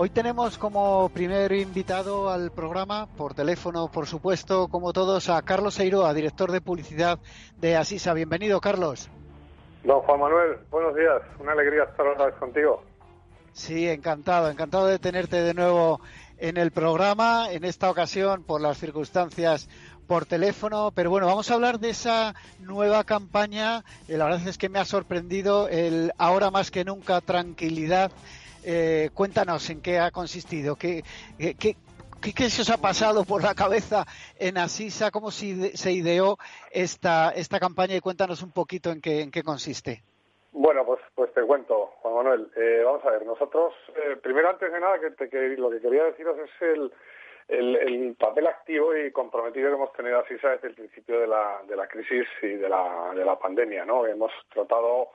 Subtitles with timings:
[0.00, 5.80] Hoy tenemos como primer invitado al programa, por teléfono, por supuesto, como todos, a Carlos
[5.80, 7.18] Eiroa, director de publicidad
[7.60, 8.14] de Asisa.
[8.14, 9.10] Bienvenido, Carlos.
[9.82, 11.20] Don Juan Manuel, buenos días.
[11.40, 12.80] Una alegría estar otra vez contigo.
[13.52, 16.00] Sí, encantado, encantado de tenerte de nuevo
[16.38, 19.68] en el programa, en esta ocasión por las circunstancias
[20.06, 23.84] por teléfono, pero bueno, vamos a hablar de esa nueva campaña.
[24.06, 28.12] Eh, la verdad es que me ha sorprendido el ahora más que nunca tranquilidad
[28.70, 31.02] eh, cuéntanos en qué ha consistido, qué,
[31.38, 31.74] qué,
[32.20, 34.04] qué, se os ha pasado por la cabeza
[34.38, 36.36] en Asisa, cómo se ideó
[36.70, 40.02] esta, esta campaña y cuéntanos un poquito en qué, en qué consiste.
[40.52, 42.50] Bueno, pues, pues te cuento, Juan Manuel.
[42.56, 46.04] Eh, vamos a ver, nosotros, eh, primero antes de nada, que, te, lo que quería
[46.04, 46.92] deciros es el,
[47.48, 51.62] el, el, papel activo y comprometido que hemos tenido Asisa desde el principio de la,
[51.66, 54.04] de la crisis y de la, de la pandemia, ¿no?
[54.04, 55.08] Hemos tratado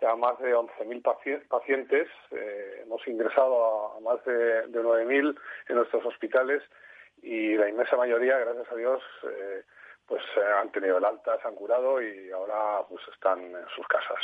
[0.00, 2.08] ya más de 11.000 pacientes.
[2.30, 6.62] Eh, hemos ingresado a, más de, de 9.000 en nuestros hospitales
[7.22, 9.62] y la inmensa mayoría, gracias a Dios, eh,
[10.06, 13.86] pues eh, han tenido el alta, se han curado y ahora pues están en sus
[13.88, 14.18] casas,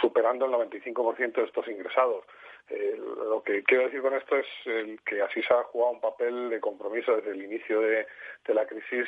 [0.00, 2.24] superando el 95% de estos ingresados.
[3.28, 4.46] lo que quiero decir con esto es
[5.04, 8.06] que así se ha jugado un papel de compromiso desde el inicio de,
[8.48, 9.06] la crisis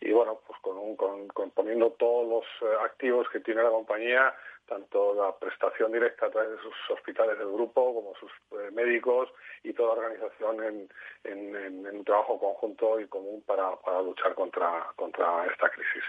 [0.00, 4.34] y, bueno, pues con, con, poniendo todos los activos que tiene la compañía
[4.70, 9.28] tanto la prestación directa a través de sus hospitales del grupo como sus eh, médicos
[9.64, 10.88] y toda organización
[11.24, 13.72] en, un trabajo conjunto y común para,
[14.02, 16.04] luchar contra, contra esta crisis.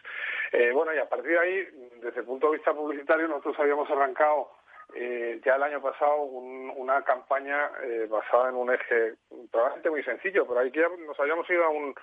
[0.51, 1.67] Eh, bueno, y a partir de ahí,
[2.01, 4.51] desde el punto de vista publicitario, nosotros habíamos arrancado
[4.96, 9.16] eh, ya el año pasado una campaña eh, basada en un eje
[9.52, 11.96] probablemente muy sencillo, pero ahí ya nos habíamos ido a un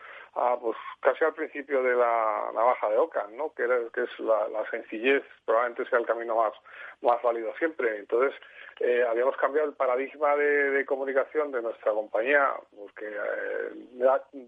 [0.61, 3.53] pues casi al principio de la navaja de Oca, ¿no?
[3.55, 6.53] que, que es la, sencillez, probablemente sea el camino más,
[7.01, 7.99] más válido siempre.
[7.99, 8.39] Entonces,
[8.79, 13.11] eh, habíamos cambiado el paradigma de, comunicación de nuestra compañía, porque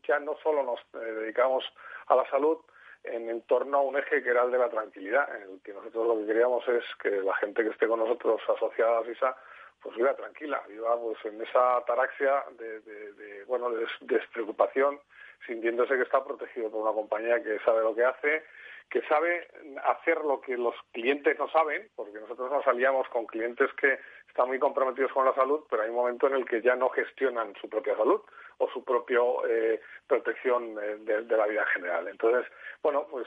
[0.06, 1.64] ya no solo nos dedicamos
[2.06, 2.58] a la salud,
[3.04, 6.06] en, torno a un eje que era el de la tranquilidad, en el que nosotros
[6.06, 9.36] lo que queríamos es que la gente que esté con nosotros asociada a SISA
[9.82, 15.00] pues viva tranquila, viva pues en esa ataraxia de, de, bueno de despreocupación,
[15.46, 18.44] sintiéndose que está protegido por una compañía que sabe lo que hace,
[18.90, 19.46] que sabe
[19.84, 24.48] hacer lo que los clientes no saben, porque nosotros nos aliamos con clientes que están
[24.48, 27.54] muy comprometidos con la salud, pero hay un momento en el que ya no gestionan
[27.60, 28.20] su propia salud
[28.58, 32.08] o su propia eh, protección eh, de, la vida en general.
[32.08, 32.50] Entonces,
[32.82, 33.26] bueno, pues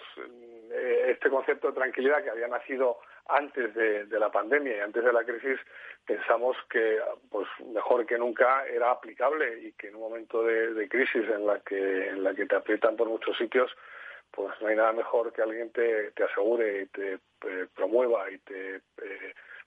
[0.71, 2.97] eh, este concepto de tranquilidad que había nacido
[3.27, 5.59] antes de, la pandemia y antes de la crisis,
[6.05, 11.23] pensamos que pues mejor que nunca era aplicable y que en un momento de, crisis
[11.29, 13.71] en la que en la que te aprietan por muchos sitios,
[14.35, 17.19] pues no hay nada mejor que alguien te, te asegure y te
[17.75, 18.81] promueva y te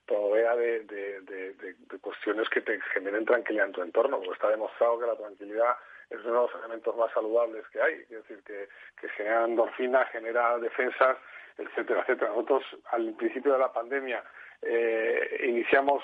[0.07, 4.99] provea de, de, de, cuestiones que te generen tranquilidad en tu entorno, porque está demostrado
[4.99, 5.77] que la tranquilidad
[6.11, 8.69] es uno de los elementos más saludables que hay, es decir, que,
[9.01, 11.17] que genera endorfina, genera defensas,
[11.59, 12.31] etcétera, etcétera.
[12.31, 12.63] Nosotros
[12.93, 14.23] al principio de la pandemia
[14.63, 16.03] eh, iniciamos,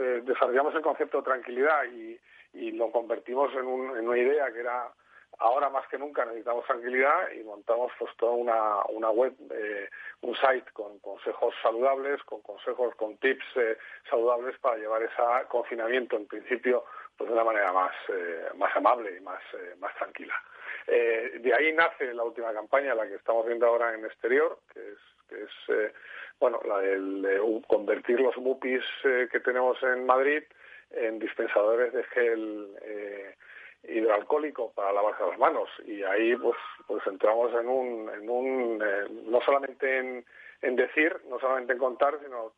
[0.00, 2.20] eh, desarrollamos el concepto de tranquilidad y,
[2.52, 4.92] y lo convertimos en, un, en una idea que era
[5.38, 9.88] ahora más que nunca necesitamos tranquilidad y montamos pues toda una, una web, eh,
[10.22, 13.76] un site con consejos saludables, con consejos, con tips eh,
[14.08, 16.84] saludables para llevar ese confinamiento en principio
[17.16, 19.40] pues de una manera más, eh, más amable y más,
[19.78, 20.34] más tranquila.
[20.86, 24.98] de ahí nace la última campaña, la que estamos viendo ahora en exterior, que es,
[25.28, 25.92] que es
[26.40, 28.84] bueno, la de convertir los MUPIs
[29.30, 30.42] que tenemos en Madrid
[30.90, 32.76] en dispensadores de gel
[33.88, 35.68] hidroalcohólico para lavarse las manos.
[35.86, 40.24] Y ahí pues pues entramos en un en un eh, no solamente en,
[40.62, 42.52] en, decir no solamente en contar sino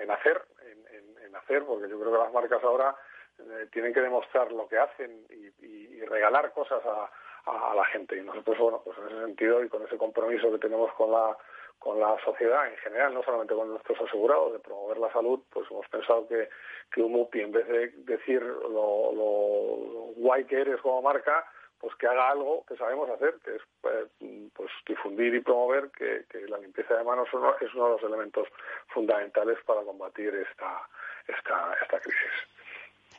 [0.00, 2.94] en hacer en, hacer porque yo creo que las marcas ahora
[3.38, 7.10] eh, tienen que demostrar lo que hacen y, y, regalar cosas a,
[7.46, 8.18] a, la gente.
[8.18, 11.36] Y nosotros bueno pues en ese sentido y con ese compromiso que tenemos con la
[11.82, 15.68] con la sociedad en general, no solamente con nuestros asegurados, de promover la salud, pues
[15.70, 16.48] hemos pensado que,
[16.92, 21.44] que un MUPI, en vez de decir lo, lo guay que eres como marca,
[21.80, 26.24] pues que haga algo que sabemos hacer, que es eh, pues difundir y promover que,
[26.48, 28.46] la limpieza de manos es uno de los elementos
[28.94, 30.88] fundamentales para combatir esta,
[31.26, 32.30] esta, esta crisis.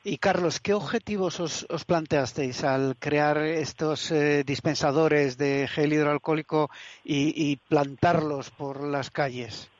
[0.05, 6.69] Y Carlos, ¿qué objetivos os, planteasteis al crear estos eh, dispensadores de gel hidroalcohólico
[7.05, 9.71] y, plantarlos por las calles?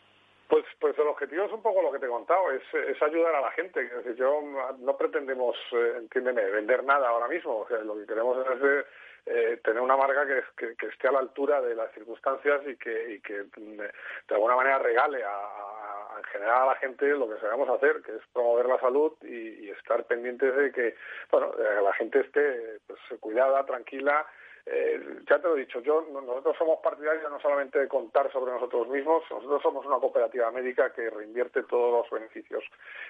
[0.48, 2.64] Pues, pues el objetivo es un poco lo que te he contado, es,
[3.02, 3.82] ayudar a la gente.
[3.82, 4.40] Es decir, yo
[4.80, 7.60] no pretendemos, eh, entiéndeme, vender nada ahora mismo.
[7.60, 8.86] O sea, lo que queremos es
[9.26, 10.26] eh, tener una marca
[10.56, 14.56] que, esté a la altura de las circunstancias y que, y que mm, de alguna
[14.56, 18.66] manera regale a, en general a la gente lo que sabemos hacer, que es promover
[18.66, 20.96] la salud y, estar pendientes de que
[21.32, 24.26] bueno, la gente esté pues, cuidada, tranquila.
[24.66, 28.54] Eh, ya te lo he dicho, yo nosotros somos partidarios no solamente de contar sobre
[28.54, 32.64] nosotros mismos, nosotros somos una cooperativa médica que reinvierte todos los beneficios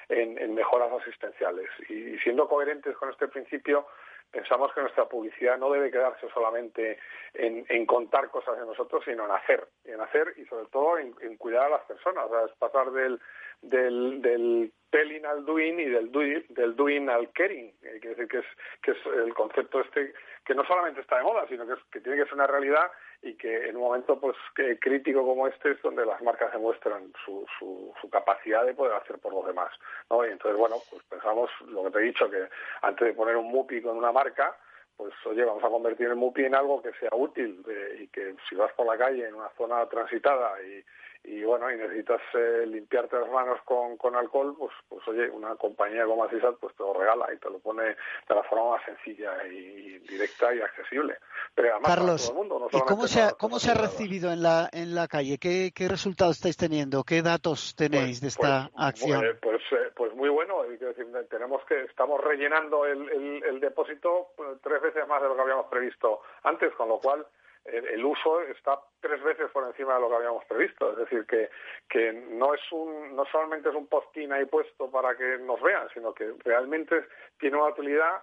[0.10, 3.86] en, en mejoras asistenciales y siendo coherentes con este principio,
[4.34, 6.98] pensamos que nuestra publicidad no debe quedarse solamente
[7.36, 11.68] en, contar cosas de nosotros, sino en hacer, en hacer y sobre todo en, cuidar
[11.68, 12.26] a las personas.
[12.26, 13.22] O sea, es pasar del,
[13.62, 17.74] del, del telling al doing y del doing, del doing al caring.
[17.82, 18.46] Eh, quiere decir que es,
[18.82, 20.14] que es el concepto este
[20.46, 22.92] que no solamente está de moda, sino que, que tiene que ser una realidad
[23.22, 24.36] y que en un momento pues
[24.82, 29.18] crítico como este es donde las marcas demuestran su, su, su, capacidad de poder hacer
[29.20, 29.72] por los demás.
[30.10, 30.26] ¿no?
[30.28, 32.50] Y entonces, bueno, pues pensamos lo que te he dicho, que
[32.82, 34.58] antes de poner un MUPI con una marca,
[34.98, 38.36] pues oye, vamos a convertir el MUPI en algo que sea útil eh, y que
[38.48, 40.84] si vas por la calle en una zona transitada y,
[41.24, 45.56] y bueno, y necesitas eh, limpiarte las manos con, con alcohol, pues, pues oye, una
[45.56, 48.86] compañía como Asisat pues te lo regala y te lo pone de la forma más
[48.86, 51.18] sencilla y directa y accesible.
[51.56, 54.44] Pero además Carlos, todo el mundo, ¿y cómo se ha, cómo se ha recibido en
[54.44, 55.38] la, en la calle?
[55.38, 57.04] ¿Qué, ¿Qué resultados estáis teniendo?
[57.04, 59.24] ¿Qué datos tenéis pues, de esta pues, acción?
[59.42, 64.50] Pues, eh, pues, muy bueno, decir, tenemos que, estamos rellenando el, el, el depósito pues,
[64.62, 67.26] tres veces más de lo que habíamos previsto antes, con lo cual
[67.66, 70.92] el, uso está tres veces por encima de lo que habíamos previsto.
[70.92, 71.50] Es decir, que,
[71.90, 75.88] que no, es un, no solamente es un postín ahí puesto para que nos vean,
[75.94, 77.06] sino que realmente
[77.40, 78.22] tiene una utilidad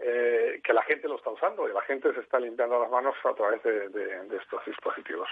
[0.00, 3.14] eh, que la gente lo está usando y la gente se está limpiando las manos
[3.24, 5.28] a través de, estos dispositivos.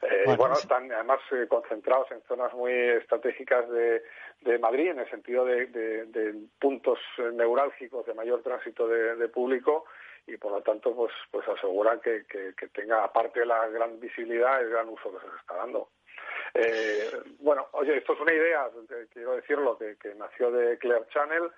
[0.00, 4.02] Eh, bueno, están además eh, concentrados en zonas muy estratégicas de,
[4.40, 6.98] de Madrid, en el sentido de, de puntos
[7.34, 9.84] neurálgicos de mayor tránsito de, público
[10.26, 14.60] y por lo tanto pues pues aseguran que, que, tenga aparte de la gran visibilidad
[14.60, 15.88] el gran uso que se está dando.
[16.54, 17.10] Eh,
[17.40, 18.68] bueno oye esto es una idea
[19.12, 21.50] quiero decirlo que, que nació de Clear Channel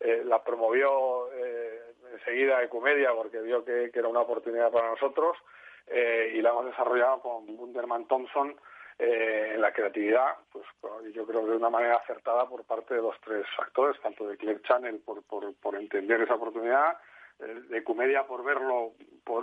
[0.00, 1.80] eh, la promovió eh,
[2.12, 5.36] enseguida Ecumedia porque vio que, era una oportunidad para nosotros
[5.84, 8.56] y la hemos desarrollado con Bunderman Thompson
[8.98, 10.64] en la creatividad, pues
[11.12, 14.36] yo creo que de una manera acertada por parte de los tres actores, tanto de
[14.36, 16.96] Clear Channel por, por, por entender esa oportunidad,
[17.38, 18.94] de comedia por verlo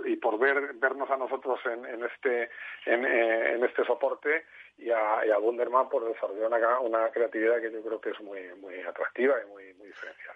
[0.06, 2.50] y por ver vernos a nosotros en, en este
[2.86, 4.46] en, eh, este soporte
[4.78, 5.30] y a, y
[5.90, 9.74] por desarrollar una, una creatividad que yo creo que es muy muy atractiva y muy
[9.74, 10.36] muy diferencial.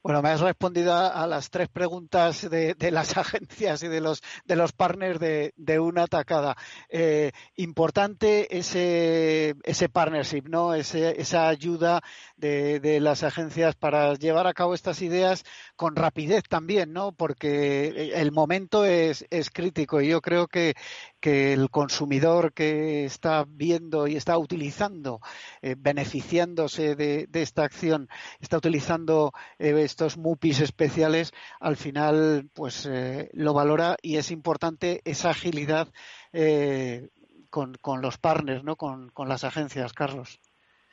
[0.00, 4.54] Bueno, me has respondido a, las tres preguntas de, las agencias y de los, de
[4.54, 6.56] los partners de, de una atacada.
[6.88, 10.72] Eh, importante ese, ese partnership, ¿no?
[10.74, 12.00] Ese, esa ayuda
[12.36, 15.44] de, de, las agencias para llevar a cabo estas ideas
[15.78, 17.12] con rapidez también, ¿no?
[17.12, 20.74] Porque el momento es, es crítico y yo creo que,
[21.20, 25.20] que el consumidor que está viendo y está utilizando,
[25.62, 28.08] eh, beneficiándose de, de, esta acción,
[28.40, 35.00] está utilizando eh, estos MUPIs especiales, al final pues eh, lo valora y es importante
[35.04, 35.92] esa agilidad
[36.32, 37.08] eh,
[37.50, 38.74] con, con, los partners, ¿no?
[38.74, 40.40] Con, con, las agencias, Carlos.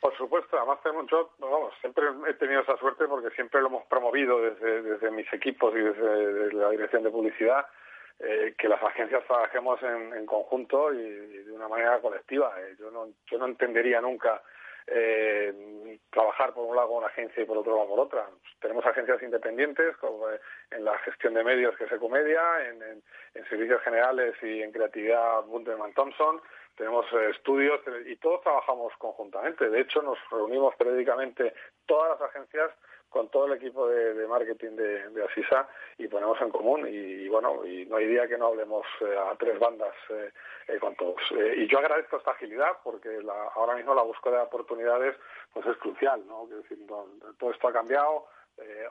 [0.06, 0.78] Por supuesto, además
[1.10, 5.74] yo, vamos, siempre he tenido esa suerte porque siempre lo hemos promovido desde, mis equipos
[5.74, 7.66] y desde, la dirección de publicidad.
[8.20, 12.54] Eh, que las agencias trabajemos en, conjunto y, de una manera colectiva.
[12.78, 14.40] yo, no, yo no entendería nunca
[14.86, 18.26] eh, trabajar por un lado con una agencia y por otro lado por otra.
[18.60, 23.02] Tenemos agencias independientes como eh, en la gestión de medios que es Ecomedia, en,
[23.34, 26.40] en, servicios generales y en creatividad Bunderman Thompson,
[26.76, 29.68] tenemos eh, estudios y todos trabajamos conjuntamente.
[29.68, 31.54] De hecho, nos reunimos periódicamente
[31.86, 32.70] todas las agencias
[33.16, 35.66] con todo el equipo de, marketing de, Asisa
[35.98, 36.86] y ponemos en común.
[36.86, 40.30] Y, bueno y no hay día que no hablemos eh, a tres bandas eh,
[40.68, 41.20] eh, con todos.
[41.56, 43.20] Y yo agradezco esta agilidad porque
[43.54, 45.16] ahora mismo la búsqueda de oportunidades
[45.52, 48.26] pues es crucial no decir, todo esto ha cambiado.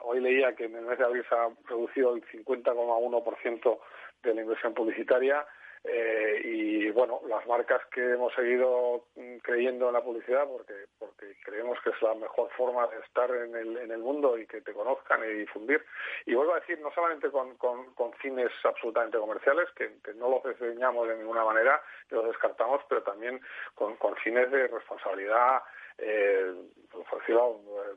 [0.02, 3.78] Hoy leía que en el mes de abril se ha reducido el 50,1%
[4.22, 5.46] de la inversión publicitaria
[5.88, 11.36] eh, y bueno, las marcas que hemos seguido mm, creyendo en la publicidad porque, porque
[11.44, 14.60] creemos que es la mejor forma de estar en el, en el mundo y que
[14.60, 15.84] te conozcan y difundir.
[16.24, 20.44] Y vuelvo a decir, no solamente con, con, con fines absolutamente comerciales, que, no los
[20.44, 23.40] diseñamos de ninguna manera, que los descartamos, pero también
[23.74, 25.62] con, con fines de responsabilidad
[25.98, 26.52] eh,
[26.90, 27.06] pues,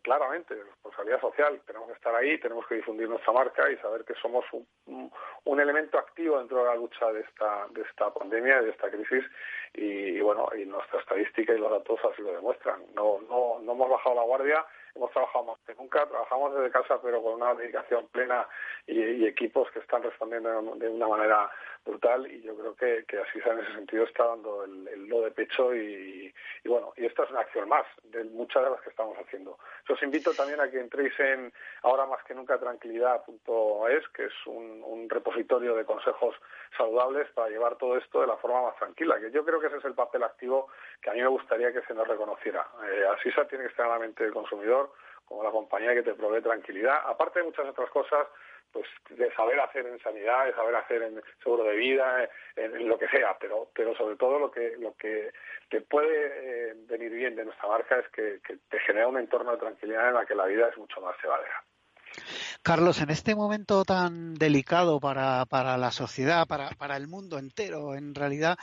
[0.02, 1.62] claramente, responsabilidad social.
[1.66, 5.98] Tenemos que estar ahí, tenemos que difundir nuestra marca y saber que somos un, elemento
[5.98, 9.26] activo dentro de la lucha de esta, de esta pandemia, de esta crisis.
[9.74, 12.82] Y, bueno, y nuestra estadística y los datos así lo demuestran.
[12.96, 14.66] No, no, no hemos bajado la guardia
[14.96, 18.48] hemos trabajado más que nunca, trabajamos desde casa pero con una dedicación plena
[18.88, 21.50] y, equipos que están respondiendo de una manera
[21.86, 25.22] brutal y yo creo que, que así en ese sentido está dando el, el lo
[25.22, 26.34] de pecho y,
[26.66, 29.58] bueno, y esta es una acción más de muchas de las que estamos haciendo.
[29.90, 34.84] Os invito también a que entréis en ahora más que nunca tranquilidad.es, que es un,
[34.86, 36.36] un repositorio de consejos
[36.78, 39.78] saludables para llevar todo esto de la forma más tranquila, que yo creo que ese
[39.78, 40.68] es el papel activo
[41.02, 42.68] que a mí me gustaría que se nos reconociera.
[42.84, 44.79] Eh, Asisa tiene que estar en la mente del consumidor
[45.30, 48.28] como la compañía que te provee tranquilidad, aparte de muchas otras cosas
[48.72, 53.00] pues de saber hacer en sanidad, de saber hacer en seguro de vida, en, lo
[53.00, 55.32] que sea, pero pero sobre todo lo que lo que
[55.70, 59.58] te puede eh, venir bien de nuestra marca es que, te genera un entorno de
[59.58, 61.64] tranquilidad en la que la vida es mucho más llevadera.
[62.64, 67.96] Carlos, en este momento tan delicado para, para la sociedad, para, para el mundo entero,
[67.96, 68.58] en realidad,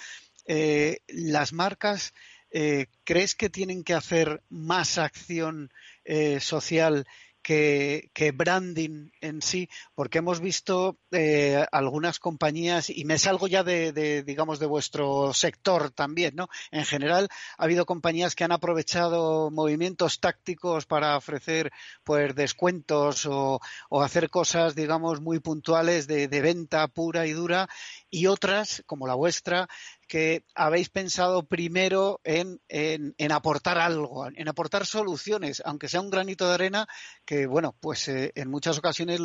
[0.46, 2.12] eh, las marcas,
[2.50, 5.70] eh, ¿crees que tienen que hacer más acción
[6.06, 7.06] eh, social
[7.46, 14.24] que, branding en sí, porque hemos visto eh, algunas compañías, y me salgo ya de,
[14.24, 16.48] digamos, de vuestro sector también, ¿no?
[16.72, 21.70] En general, ha habido compañías que han aprovechado movimientos tácticos para ofrecer,
[22.02, 23.60] pues, descuentos o,
[24.02, 27.68] hacer cosas, digamos, muy puntuales de, de venta pura y dura,
[28.10, 29.68] y otras, como la vuestra,
[30.06, 36.46] que habéis pensado primero en, en, aportar algo, en aportar soluciones, aunque sea un granito
[36.46, 36.86] de arena,
[37.24, 39.20] que bueno, pues eh, en muchas ocasiones,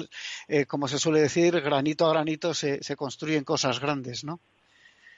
[0.47, 4.39] eh, como se suele decir, granito a granito se, se construyen cosas grandes, ¿no?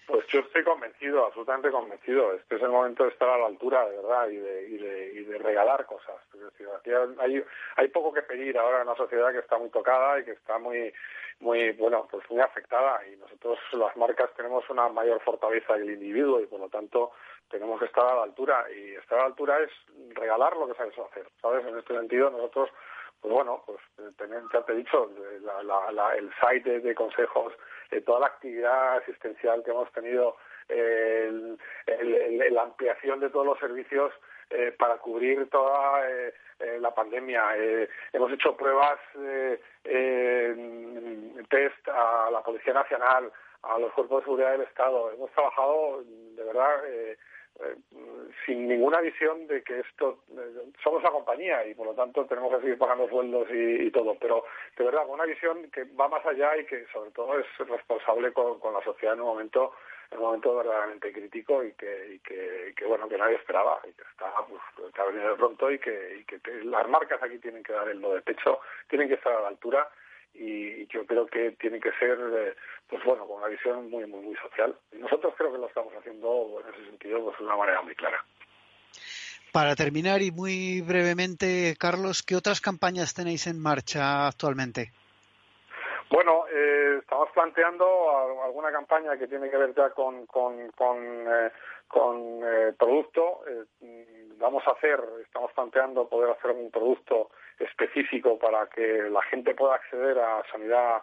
[0.06, 2.34] Pues yo estoy convencido, absolutamente convencido.
[2.34, 5.14] Este es el momento de estar a la altura, de verdad, y de, y de,
[5.14, 6.16] y de regalar cosas.
[6.78, 7.44] Aquí hay,
[7.78, 10.58] hay poco que pedir ahora en una sociedad que está muy tocada y que está
[10.58, 10.94] muy
[11.40, 15.92] muy bueno pues muy afectada y nosotros las marcas tenemos una mayor fortaleza que el
[15.92, 17.12] individuo y por lo tanto
[17.50, 19.72] tenemos que estar a la altura y estar a la altura es
[20.16, 22.70] regalar lo que sabes hacer sabes en este sentido nosotros
[23.24, 23.80] pues bueno pues
[24.54, 25.10] ya te he dicho
[26.18, 27.54] el site de, consejos
[28.06, 30.36] toda la actividad asistencial que hemos tenido
[32.52, 34.14] la ampliación de todos los servicios
[34.50, 37.56] eh, para cubrir toda eh, eh, la pandemia.
[38.12, 39.00] hemos hecho pruebas,
[41.50, 43.32] test a la Policía Nacional,
[43.64, 45.12] a los cuerpos de seguridad del Estado.
[45.12, 46.84] Hemos trabajado, de verdad,
[48.46, 50.20] sin ninguna visión de que esto
[50.84, 54.44] somos la compañía y por lo tanto tenemos que seguir pagando sueldos y, todo, pero
[54.78, 58.34] de verdad con una visión que va más allá y que sobre todo es responsable
[58.34, 59.74] con, la sociedad en un momento
[60.12, 63.80] un momento verdaderamente crítico y que, y que, bueno que nadie esperaba.
[63.84, 67.22] Y que está pues, que ha venido de pronto y que, y que las marcas
[67.24, 69.90] aquí tienen que dar el lo de pecho tienen que estar a la altura
[70.34, 72.56] y yo creo que tiene que ser eh,
[72.90, 74.76] pues bueno con una visión muy muy muy social.
[74.92, 77.96] Y nosotros creo que lo estamos haciendo en ese sentido pues de una manera muy
[77.96, 78.24] clara.
[79.52, 84.92] Para terminar y muy brevemente Carlos qué otras campañas tenéis en marcha actualmente
[86.14, 91.52] bueno, eh, estamos planteando alguna campaña que tiene que ver ya con, con, con, eh,
[91.96, 93.42] eh, producto.
[94.38, 99.74] vamos a hacer, estamos planteando poder hacer un producto específico para que la gente pueda
[99.74, 101.02] acceder a sanidad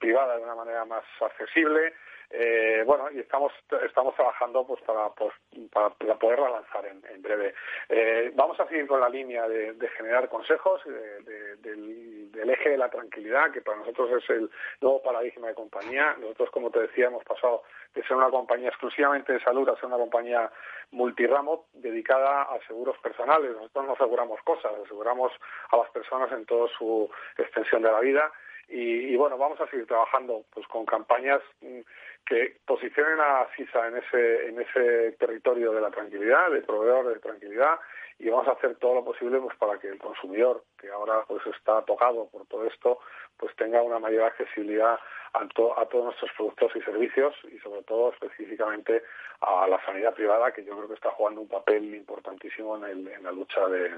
[0.00, 1.94] privada de una manera más accesible.
[2.36, 3.52] Eh, bueno, y estamos
[3.86, 5.32] estamos trabajando pues para, pues,
[5.70, 7.54] para, poderla lanzar en, breve.
[7.88, 13.52] Eh, vamos a seguir con la línea de, generar consejos del, eje de la tranquilidad,
[13.52, 14.50] que para nosotros es el
[14.80, 16.16] nuevo paradigma de compañía.
[16.18, 17.62] Nosotros, como te decía, hemos pasado
[17.94, 20.50] de ser una compañía exclusivamente de salud a ser una compañía
[20.90, 23.52] multiramo dedicada a seguros personales.
[23.52, 25.32] Nosotros no aseguramos cosas, aseguramos
[25.70, 28.32] a las personas en toda su extensión de la vida.
[28.66, 31.80] Y, y, bueno, vamos a seguir trabajando pues con campañas mm,
[32.26, 37.20] que posicionen a CISA en ese, en ese territorio de la tranquilidad, de proveedor de
[37.20, 37.78] tranquilidad,
[38.18, 41.44] y vamos a hacer todo lo posible pues para que el consumidor, que ahora pues
[41.46, 43.00] está tocado por todo esto,
[43.36, 44.98] pues tenga una mayor accesibilidad
[45.32, 49.02] a, a todos nuestros productos y servicios y sobre todo específicamente
[49.40, 53.08] a la sanidad privada, que yo creo que está jugando un papel importantísimo en, el,
[53.08, 53.90] en la lucha de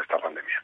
[0.00, 0.62] esta pandemia.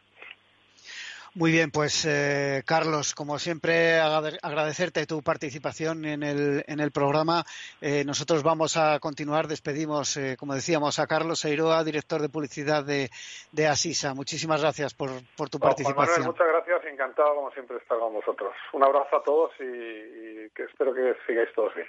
[1.34, 7.44] Muy bien, pues eh, Carlos, como siempre, agradecerte tu participación en el, en el programa.
[7.80, 9.46] Eh, nosotros vamos a continuar.
[9.46, 13.08] Despedimos, eh, como decíamos, a Carlos Eiroa, director de publicidad de,
[13.50, 14.12] de Asisa.
[14.12, 16.26] Muchísimas gracias por, por tu participación.
[16.26, 16.84] muchas gracias.
[16.84, 18.52] Encantado, como siempre, estar con vosotros.
[18.74, 21.88] Un abrazo a todos y, y que espero que sigáis todos bien.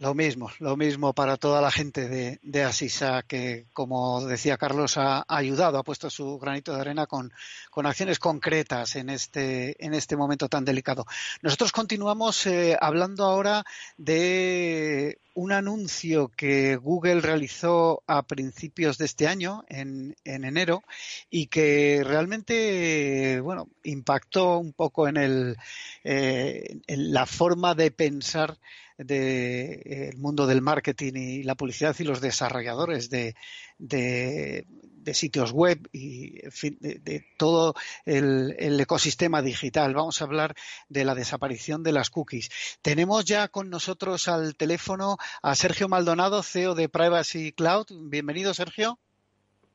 [0.00, 4.96] Lo mismo, lo mismo para toda la gente de, de Asisa que, como decía Carlos,
[4.96, 7.30] ha, ayudado, ha puesto su granito de arena con,
[7.68, 11.04] con, acciones concretas en este, en este momento tan delicado.
[11.42, 13.62] Nosotros continuamos eh, hablando ahora
[13.98, 20.82] de un anuncio que Google realizó a principios de este año, en, en enero,
[21.30, 25.56] y que realmente, bueno, impactó un poco en, el,
[26.04, 28.58] eh, en la forma de pensar
[28.98, 33.34] del eh, mundo del marketing y la publicidad y los desarrolladores de,
[33.80, 34.66] de,
[35.12, 36.40] sitios web y
[36.78, 39.94] de, todo el, ecosistema digital.
[39.94, 40.54] Vamos a hablar
[40.88, 42.78] de la desaparición de las cookies.
[42.82, 47.86] Tenemos ya con nosotros al teléfono a Sergio Maldonado, CEO de Privacy Cloud.
[48.02, 48.98] Bienvenido, Sergio.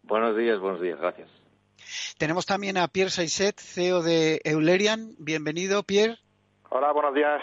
[0.03, 1.29] Buenos días, buenos días, gracias.
[2.17, 5.15] Tenemos también a Pierre Saisset, CEO de Eulerian.
[5.19, 6.17] Bienvenido, Pierre.
[6.69, 7.41] Hola, buenos días.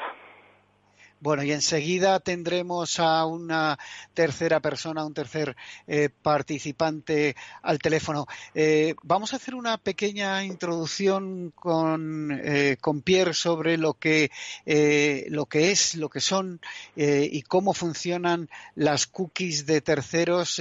[1.23, 3.79] Bueno, y enseguida tendremos a una
[4.13, 5.55] tercera persona, un tercer
[5.87, 8.27] eh, participante al teléfono.
[8.57, 14.33] Eh, vamos a hacer una pequeña introducción con, eh, con Pierre sobre lo que,
[15.29, 16.61] lo que es, lo que son
[16.97, 20.61] y cómo funcionan las cookies de terceros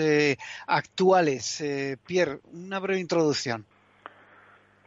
[0.68, 1.64] actuales.
[2.06, 3.66] Pierre, una breve introducción.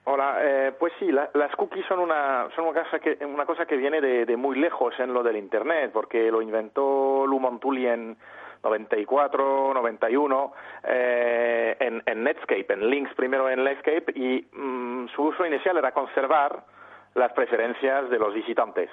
[0.07, 3.79] Hola, eh, pues sí, las cookies son una son una cosa que una cosa que
[3.79, 8.15] viene de, muy lejos en lo del internet, porque lo inventó Lou Montulli en
[8.63, 10.53] 94, 91
[10.85, 15.93] eh, en, en, Netscape, en Links primero en Netscape y mm, su uso inicial era
[15.93, 16.65] conservar
[17.15, 18.91] las preferencias de los visitantes.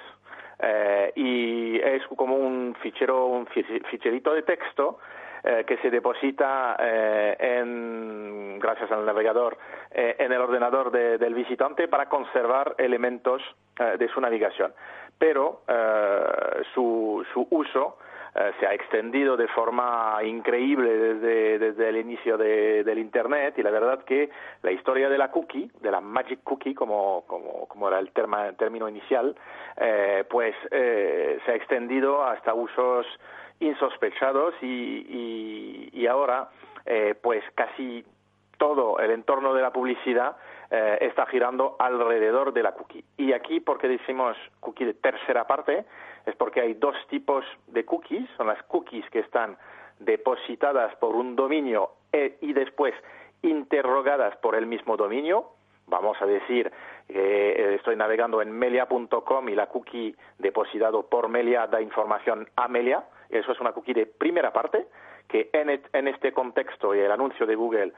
[0.60, 4.98] Eh, y es como un fichero, un ficherito de texto
[5.44, 9.58] eh, que se deposita eh, en, gracias al navegador
[9.90, 13.42] eh, en el ordenador del visitante para conservar elementos
[13.76, 14.72] de su navegación.
[15.18, 15.62] Pero
[16.74, 17.98] su, su uso
[18.60, 23.70] se ha extendido de forma increíble desde, desde el inicio de, del Internet y la
[23.70, 24.30] verdad que
[24.62, 28.52] la historia de la cookie, de la magic cookie, como, como, como era el, terma,
[28.52, 29.34] término inicial,
[30.28, 33.06] pues se ha extendido hasta usos
[33.62, 36.48] insospechados y, y, ahora
[36.84, 38.04] eh, pues casi
[38.58, 40.36] todo el entorno de la publicidad
[40.70, 43.04] eh, está girando alrededor de la cookie.
[43.16, 45.84] Y aquí, porque decimos cookie de tercera parte,
[46.26, 49.56] es porque hay dos tipos de cookies, son las cookies que están
[49.98, 52.94] depositadas por un dominio e, y después
[53.42, 55.50] interrogadas por el mismo dominio.
[55.86, 56.72] Vamos a decir
[57.08, 63.04] eh, estoy navegando en melia.com y la cookie depositado por Melia da información a Melia
[63.38, 64.86] eso es una cookie de primera parte
[65.28, 67.92] que en, este contexto y el anuncio de Google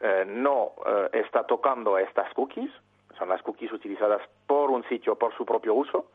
[0.00, 2.70] eh, no eh, está tocando estas cookies,
[3.18, 6.06] son las cookies utilizadas por un sitio por su propio uso,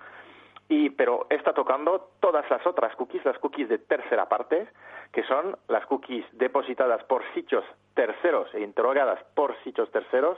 [0.69, 4.67] y, pero está tocando todas las otras cookies, las cookies de tercera parte,
[5.11, 10.37] que son las cookies depositadas por sitios terceros e interrogadas por sitios terceros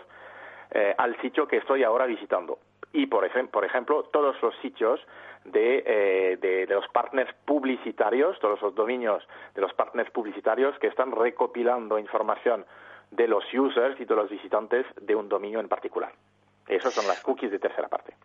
[0.72, 2.60] eh, al sitio que estoy ahora visitando.
[2.92, 5.00] Y, por, por ejemplo, todos los sitios
[5.54, 11.12] eh, de, de, los partners publicitarios, todos los dominios de los partners publicitarios que están
[11.12, 12.66] recopilando información
[13.12, 16.12] de los users y de los visitantes de un dominio en particular.
[16.68, 18.16] Esas son las cookies de tercera parte.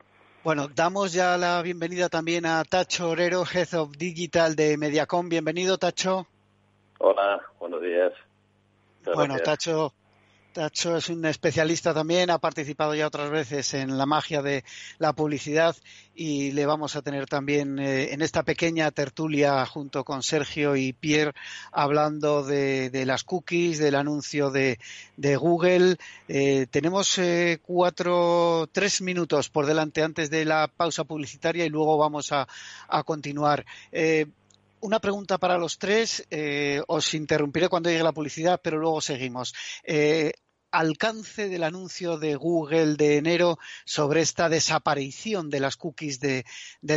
[0.43, 5.29] Bueno, damos ya la bienvenida también a Tacho Orero, Head of Digital de Mediacom.
[5.29, 6.27] Bienvenido, Tacho.
[6.99, 8.13] Hola, buenos días.
[9.15, 9.93] bueno, Tacho,
[10.53, 14.65] Tacho es un especialista también, ha participado ya otras veces en la magia de
[14.99, 15.77] la publicidad
[16.15, 20.93] y le vamos a tener también eh, en esta pequeña tertulia junto con Sergio y
[20.93, 21.35] Pierre
[21.71, 24.79] hablando de, las cookies, del anuncio de,
[25.37, 25.97] Google.
[26.27, 31.97] Eh, tenemos eh, cuatro, tres minutos por delante antes de la pausa publicitaria y luego
[31.97, 32.49] vamos a,
[32.89, 33.65] a continuar
[34.81, 36.27] una pregunta para los tres.
[36.31, 39.55] Eh, os interrumpiré cuando llegue la publicidad, pero luego seguimos.
[39.85, 40.33] Eh,
[40.73, 46.45] alcance del anuncio de Google de enero sobre esta desaparición de las cookies de,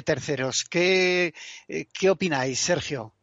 [0.03, 0.63] terceros.
[0.63, 1.33] ¿Qué,
[1.67, 3.13] eh, ¿Qué, opináis, Sergio?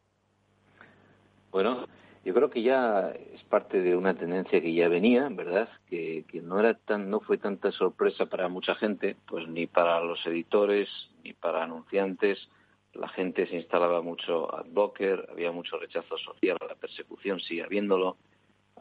[1.53, 1.87] Bueno,
[2.25, 5.69] yo creo que ya es parte de una tendencia que ya venía, ¿verdad?
[5.89, 10.01] Que, que no era tan, no fue tanta sorpresa para mucha gente, pues ni para
[10.01, 10.89] los editores,
[11.25, 12.49] ni para anunciantes,
[12.95, 17.63] la gente se instalaba mucho a blocker, había mucho rechazo social a la persecución, sigue
[17.63, 18.17] habiéndolo,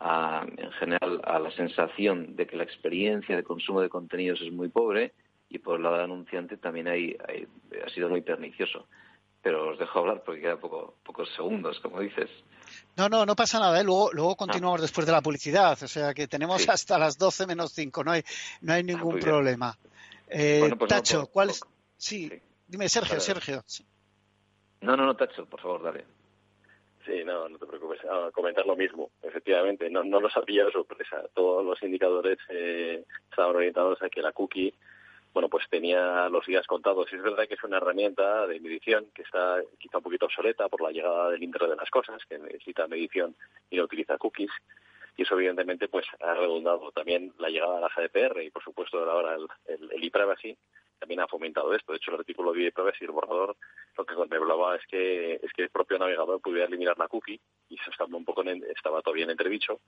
[0.02, 4.70] en general a la sensación de que la experiencia de consumo de contenidos es muy
[4.70, 5.14] pobre
[5.50, 7.18] y por el lado del anunciante también hay,
[7.86, 8.88] ha sido muy pernicioso.
[9.42, 12.30] Pero os dejo hablar porque queda poco, pocos segundos, como dices.
[12.98, 13.80] No, no, no pasa nada.
[13.80, 13.86] ¿eh?
[13.86, 15.82] Luego, luego continuamos después de la publicidad.
[15.82, 18.04] O sea que tenemos hasta las 12 menos 5.
[18.04, 18.24] No hay,
[18.62, 19.78] no hay ningún problema.
[20.28, 21.62] Eh, pues Tacho, ¿cuál es?
[21.96, 22.30] Sí,
[22.68, 23.64] dime, Sergio, Sergio.
[24.82, 26.06] No, no, no, Tacho, por favor, dale.
[27.06, 28.00] Sí, no, no te preocupes.
[28.06, 29.12] A comentar lo mismo.
[29.22, 31.24] Efectivamente, no, no nos ha pillado sorpresa.
[31.34, 34.74] Todos los indicadores eh, estaban orientados a que la cookie,
[35.34, 37.12] bueno, pues tenía los días contados.
[37.12, 40.70] Y es verdad que es una herramienta de medición que está quizá un poquito obsoleta
[40.70, 43.36] por la llegada del Internet de las cosas, que necesita medición
[43.70, 44.52] y no utiliza cookies.
[45.18, 49.00] Y eso, evidentemente, pues ha redundado también la llegada de la GDPR y, por supuesto,
[49.10, 50.58] ahora el, el, el e-privacy
[51.00, 51.92] también ha fomentado esto.
[51.92, 53.56] De hecho, el artículo de e-privacy, el borrador,
[53.98, 57.76] lo que contemplaba es que es que el propio navegador pudiera eliminar la cookie y
[57.80, 59.80] eso estaba un poco en, estaba todavía en entredicho.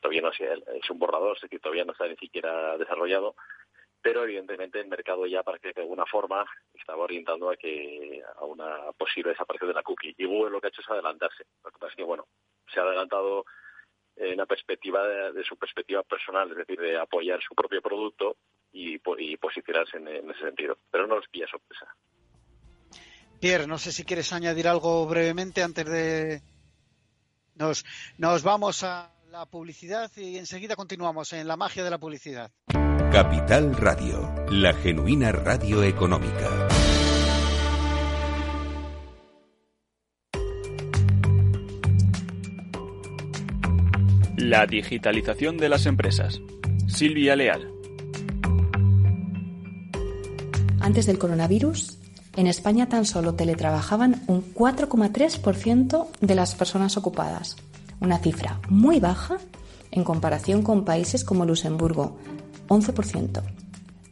[0.00, 3.36] Todavía no es un borrador, es que todavía no está ni siquiera desarrollado,
[4.00, 6.44] pero evidentemente el mercado ya para que de alguna forma
[6.74, 10.14] estaba orientando a que a una posible desaparición de la cookie.
[10.18, 11.44] Y Google lo que ha hecho es adelantarse.
[11.64, 12.26] Lo que pasa es que bueno,
[12.72, 13.44] se ha adelantado
[14.22, 18.36] en la perspectiva de, de, su perspectiva personal, es decir, de apoyar su propio producto
[18.72, 20.78] y, y posicionarse en, en, ese sentido.
[20.90, 21.86] Pero no nos pilla sorpresa.
[23.40, 26.42] Pierre, no sé si quieres añadir algo brevemente antes de...
[27.54, 27.84] Nos,
[28.16, 32.50] nos vamos a la publicidad y enseguida continuamos en la magia de la publicidad.
[33.12, 36.61] Capital Radio, la genuina radio económica.
[44.44, 46.40] La digitalización de las empresas.
[46.88, 47.70] Silvia Leal.
[50.80, 51.98] Antes del coronavirus,
[52.34, 57.54] en España tan solo teletrabajaban un 4,3% de las personas ocupadas,
[58.00, 59.38] una cifra muy baja
[59.92, 62.18] en comparación con países como Luxemburgo,
[62.66, 63.44] 11%,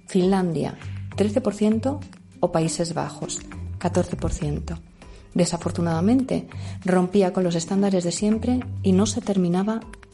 [0.06, 0.78] Finlandia,
[1.16, 1.98] 13%
[2.38, 3.40] o Países Bajos,
[3.80, 4.78] 14%.
[5.34, 6.46] Desafortunadamente,
[6.84, 9.80] rompía con los estándares de siempre y no se terminaba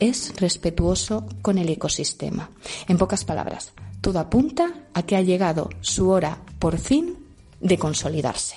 [0.00, 2.50] es respetuoso con el ecosistema.
[2.88, 7.16] En pocas palabras, todo apunta a que ha llegado su hora, por fin,
[7.60, 8.56] de consolidarse.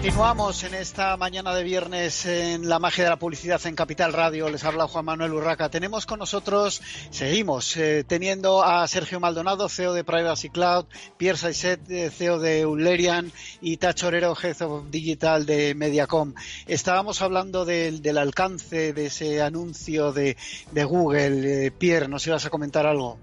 [0.00, 4.48] Continuamos en esta mañana de viernes en la magia de la publicidad en Capital Radio.
[4.48, 5.68] Les habla Juan Manuel Urraca.
[5.68, 10.86] Tenemos con nosotros, seguimos eh, teniendo a Sergio Maldonado, CEO de Privacy Cloud,
[11.18, 16.32] Pierre Saizet, eh, CEO de Ullerian y Tacho Orero, Head of Digital de Mediacom.
[16.66, 20.34] Estábamos hablando del, alcance de ese anuncio de,
[20.72, 21.66] Google.
[21.66, 23.18] Eh, Pierre, ¿nos ibas a comentar algo?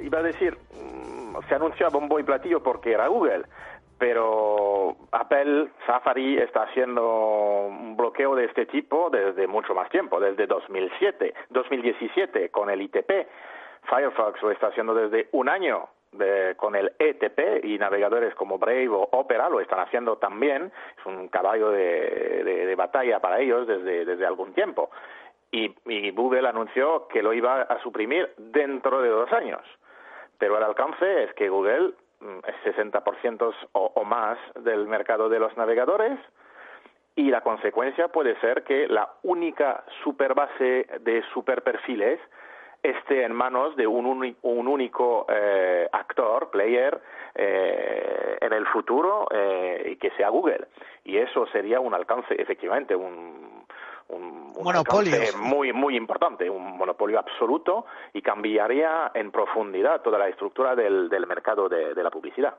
[0.00, 3.42] Iba a decir, mm, se anunció a bombo y platillo porque era Google
[3.98, 10.46] pero Apple Safari está haciendo un bloqueo de este tipo desde mucho más tiempo, desde
[10.46, 13.26] 2007, 2017 con el ITP.
[13.84, 15.88] Firefox lo está haciendo desde un año
[16.56, 20.72] con el ETP y navegadores como Brave o Opera lo están haciendo también.
[20.98, 24.90] Es un caballo de, batalla para ellos desde, desde algún tiempo.
[25.50, 29.62] Y Google anunció que lo iba a suprimir dentro de dos años.
[30.38, 36.18] Pero el alcance es que Google 60% o, o más del mercado de los navegadores
[37.16, 42.20] y la consecuencia puede ser que la única superbase de superperfiles
[42.82, 47.00] esté en manos de un, un único eh, actor, player,
[47.34, 50.66] eh, en el futuro eh, que sea Google.
[51.04, 53.65] Y eso sería un alcance, efectivamente, un,
[54.08, 60.74] un, monopolio muy muy importante, un monopolio absoluto y cambiaría en profundidad toda la estructura
[60.74, 62.54] del, mercado de, la publicidad.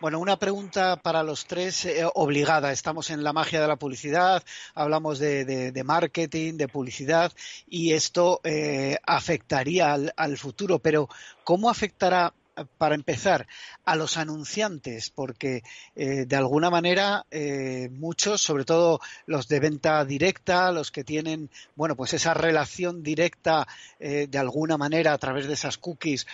[0.00, 2.72] Bueno, una pregunta para los tres eh, obligada.
[2.72, 4.42] Estamos en la magia de la publicidad,
[4.74, 7.32] hablamos de, marketing, de publicidad
[7.68, 11.08] y esto eh, afectaría al, futuro, pero
[11.44, 12.32] ¿cómo afectará
[12.64, 13.46] para empezar,
[13.84, 15.62] a los anunciantes, porque
[15.96, 21.50] eh, de alguna manera eh, muchos, sobre todo los de venta directa, los que tienen,
[21.74, 23.66] bueno, pues esa relación directa
[23.98, 26.26] eh, de alguna manera a través de esas cookies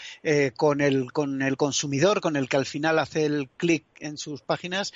[0.57, 4.43] con, el, con el consumidor, con el que al final hace el clic en sus
[4.43, 4.93] páginas,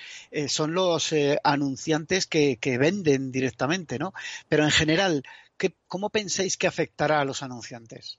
[0.48, 1.14] son los
[1.44, 4.12] anunciantes que, que venden directamente, ¿no?
[4.48, 5.22] Pero en general,
[5.56, 8.18] ¿qué, ¿cómo pensáis que afectará a los anunciantes?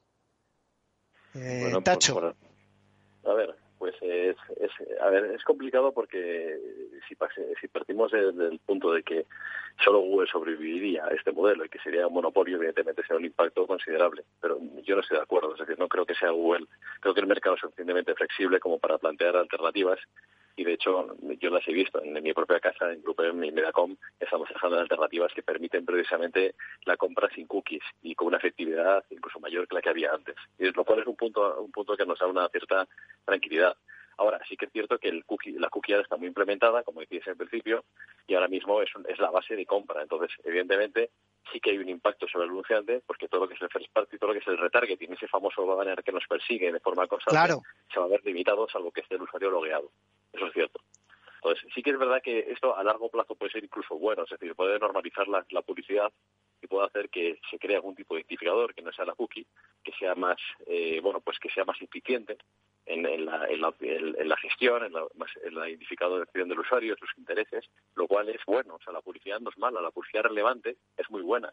[1.83, 2.35] Tacho.
[3.23, 6.57] A ver, pues es, es, a ver, es complicado porque
[7.07, 7.15] si,
[7.59, 9.25] si partimos del punto de que
[9.83, 13.65] solo Google sobreviviría a este modelo y que sería un monopolio, evidentemente sería un impacto
[13.65, 14.23] considerable.
[14.39, 16.67] Pero yo no estoy de acuerdo, es decir, no creo que sea Google.
[16.99, 19.99] Creo que el mercado es suficientemente flexible como para plantear alternativas
[20.55, 23.95] y de hecho yo las he visto en, mi propia casa, en Grupo en Medacom,
[24.19, 29.39] estamos en alternativas que permiten precisamente la compra sin cookies y con una efectividad incluso
[29.39, 32.05] mayor que la que había antes, y lo cual es un punto, un punto que
[32.05, 32.87] nos da una cierta
[33.25, 33.75] tranquilidad.
[34.17, 37.25] Ahora, sí que es cierto que el cookie, la cookie está muy implementada, como decías
[37.27, 37.85] en principio,
[38.27, 40.01] y ahora mismo es, es la base de compra.
[40.03, 41.09] Entonces, evidentemente,
[41.51, 43.91] sí que hay un impacto sobre el anunciante, porque todo lo que es el first
[43.91, 47.07] party, todo lo que es el retargeting, ese famoso banner que nos persigue de forma
[47.07, 47.55] constante,
[47.91, 49.91] se va a ver limitado, salvo que esté el usuario logueado.
[50.33, 50.79] Eso es cierto.
[51.43, 54.29] Entonces, sí que es verdad que esto a largo plazo puede ser incluso bueno, es
[54.29, 56.11] decir, puede normalizar la, publicidad
[56.61, 59.47] y puede hacer que se cree algún tipo de identificador que no sea la cookie,
[59.83, 62.37] que sea más, eh, bueno, pues que sea más eficiente
[62.85, 65.03] en, la, en, la, en la, gestión, en la,
[65.43, 67.65] en la identificación del usuario, sus intereses,
[67.95, 68.75] lo cual es bueno.
[68.75, 71.51] O sea, la publicidad no es mala, la publicidad relevante es muy buena.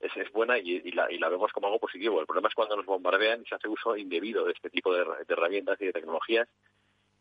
[0.00, 2.18] Es, es buena y, la, y la vemos como algo positivo.
[2.18, 5.06] El problema es cuando nos bombardean y se hace uso indebido de este tipo de
[5.28, 6.48] herramientas y de tecnologías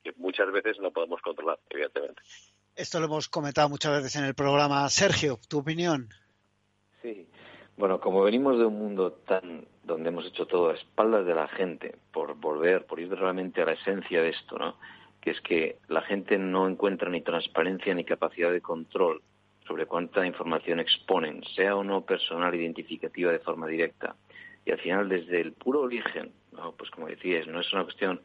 [0.03, 2.21] que muchas veces no podemos controlar, evidentemente.
[2.75, 4.87] Esto lo hemos comentado muchas veces en el programa.
[4.89, 6.09] Sergio, ¿tu opinión?
[7.01, 7.27] Sí.
[7.77, 11.47] Bueno, como venimos de un mundo tan donde hemos hecho todo a espaldas de la
[11.47, 14.77] gente, por volver, por ir realmente a la esencia de esto, ¿no?
[15.19, 19.21] Que es que la gente no encuentra ni transparencia ni capacidad de control
[19.67, 24.15] sobre cuánta información exponen, sea o no personal identificativa de forma directa.
[24.65, 26.73] Y al final, desde el puro origen, ¿no?
[26.73, 28.21] pues como decías, no es una cuestión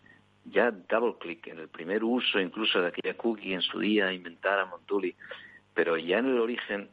[0.50, 4.58] ya double click en el primer uso incluso de aquella cookie en su día inventar
[4.58, 5.14] a Montuli,
[5.74, 6.88] pero ya en el origen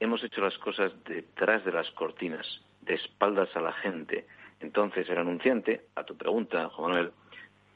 [0.00, 2.46] hemos hecho las cosas detrás de las cortinas,
[2.82, 4.26] de espaldas a la gente.
[4.60, 7.12] Entonces el anunciante, a tu pregunta, Juan Manuel,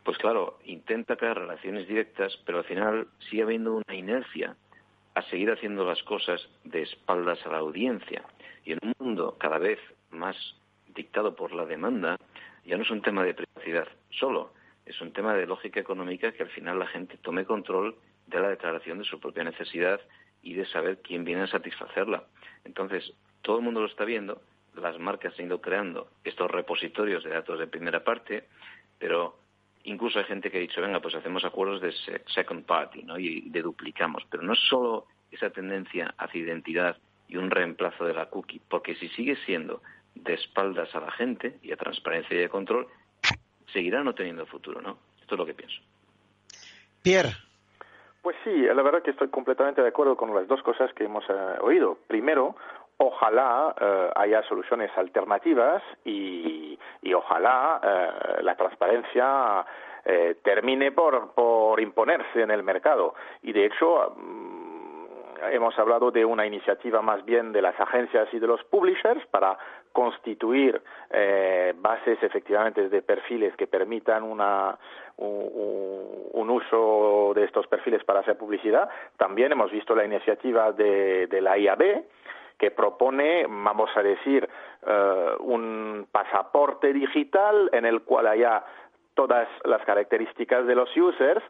[0.05, 4.57] pues claro, intenta crear relaciones directas, pero al final sigue habiendo una inercia
[5.14, 8.23] a seguir haciendo las cosas de espaldas a la audiencia.
[8.64, 9.79] Y en un mundo cada vez
[10.11, 10.37] más
[10.95, 12.16] dictado por la demanda,
[12.64, 14.53] ya no es un tema de privacidad solo,
[14.90, 18.48] es un tema de lógica económica que al final la gente tome control de la
[18.48, 20.00] declaración de su propia necesidad
[20.42, 22.24] y de saber quién viene a satisfacerla.
[22.64, 24.42] Entonces, todo el mundo lo está viendo,
[24.76, 28.44] las marcas han ido creando estos repositorios de datos de primera parte,
[28.98, 29.38] pero
[29.85, 31.92] incluso hay gente que ha dicho, venga, pues hacemos acuerdos de
[32.35, 33.18] second party, ¿no?
[33.18, 34.24] Y de duplicamos.
[34.31, 36.96] Pero no es solo esa tendencia hacia identidad
[37.29, 39.83] y un reemplazo de la cookie, porque si sigue siendo
[40.14, 42.88] de espaldas a la gente y a transparencia y a control,
[43.72, 44.98] seguirá no teniendo futuro, ¿no?
[45.20, 45.80] Esto es lo que pienso.
[47.02, 47.30] Pierre.
[48.22, 51.24] Pues sí, la verdad que estoy completamente de acuerdo con las dos cosas que hemos
[51.30, 51.96] eh, oído.
[52.06, 52.54] Primero,
[52.98, 56.78] ojalá eh, haya soluciones alternativas y,
[57.14, 59.64] ojalá eh, la transparencia
[60.42, 63.14] termine por, por imponerse en el mercado.
[63.42, 64.49] Y de hecho, mm,
[65.53, 69.57] hemos hablado de una iniciativa más bien de las agencias y de los publishers para
[69.92, 70.81] constituir
[71.76, 74.79] bases efectivamente de perfiles que permitan una,
[75.20, 78.88] un, uso de estos perfiles para hacer publicidad.
[79.16, 82.05] También hemos visto la iniciativa de, la IAB,
[82.59, 84.48] que propone, vamos a decir,
[84.87, 88.64] eh, un pasaporte digital en el cual haya
[89.14, 91.42] todas las características de los users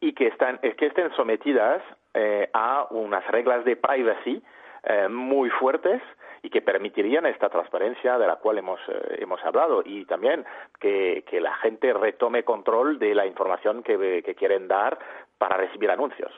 [0.00, 1.82] y que, están, que estén sometidas
[2.20, 4.42] eh, a unas reglas de privacy
[4.82, 6.02] eh, muy fuertes
[6.42, 10.44] y que permitirían esta transparencia de la cual hemos, eh, hemos hablado y también
[10.80, 14.98] que, que, la gente retome control de la información que, que quieren dar
[15.38, 16.32] para recibir anuncios.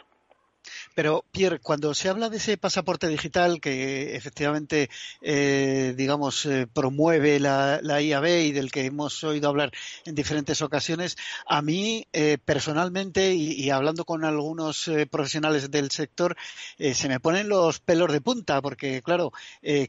[0.94, 4.90] Pero, Pierre, cuando se habla de ese pasaporte digital que efectivamente,
[5.22, 9.72] eh, digamos, eh, promueve la, IAB y del que hemos oído hablar
[10.04, 16.36] en diferentes ocasiones, a mí eh, personalmente y, hablando con algunos profesionales del sector,
[16.78, 19.32] se me ponen los pelos de punta porque, claro,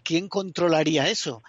[0.03, 1.43] ¿quién controlaría eso?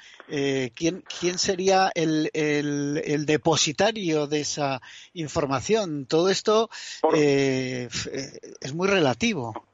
[0.74, 4.80] ¿quién, ¿Quién sería el, el, depositario de esa
[5.12, 6.06] información?
[6.06, 6.70] Todo esto
[7.12, 9.11] es muy relativo.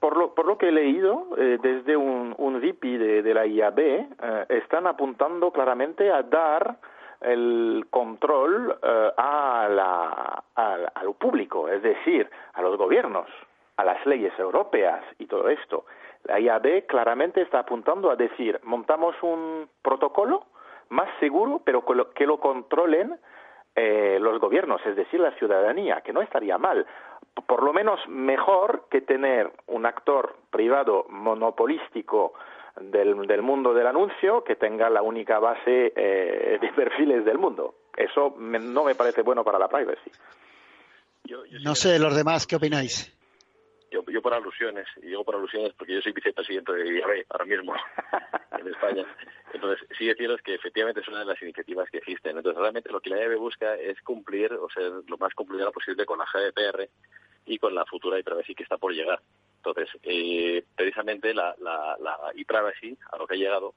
[0.01, 4.07] Por lo, por lo que he leído, eh, desde un, un de, la IAB, eh,
[4.49, 6.77] están apuntando claramente a dar
[7.21, 13.29] el control eh, a, la, a, lo público, es decir, a los gobiernos,
[13.77, 15.85] a las leyes europeas y todo esto.
[16.25, 20.47] La IAB claramente está apuntando a decir, montamos un protocolo
[20.91, 23.19] más seguro, pero que lo controlen
[24.21, 26.85] los gobiernos, es decir, la ciudadanía, que no estaría mal
[27.47, 32.35] por lo menos mejor que tener un actor privado monopolístico
[32.81, 37.75] del, del mundo del anuncio que tenga la única base eh, de perfiles del mundo.
[37.97, 40.11] Eso no me parece bueno para la privacy.
[41.65, 43.15] no sé, los demás, ¿qué opináis?
[43.91, 47.47] Yo, yo por alusiones, y digo por alusiones porque yo soy vicepresidente de IAB ahora
[47.47, 47.75] mismo
[48.59, 49.05] en España.
[49.53, 52.37] Entonces, sí deciros que efectivamente es una de las iniciativas que existen.
[52.37, 56.05] Entonces, realmente lo que la IAB busca es cumplir o ser lo más cumplidora posible
[56.05, 56.89] con la GDPR
[57.49, 59.21] y con la futura e-privacy que está por llegar.
[59.57, 63.75] Entonces, eh, precisamente la, la, la e-privacy a lo que ha llegado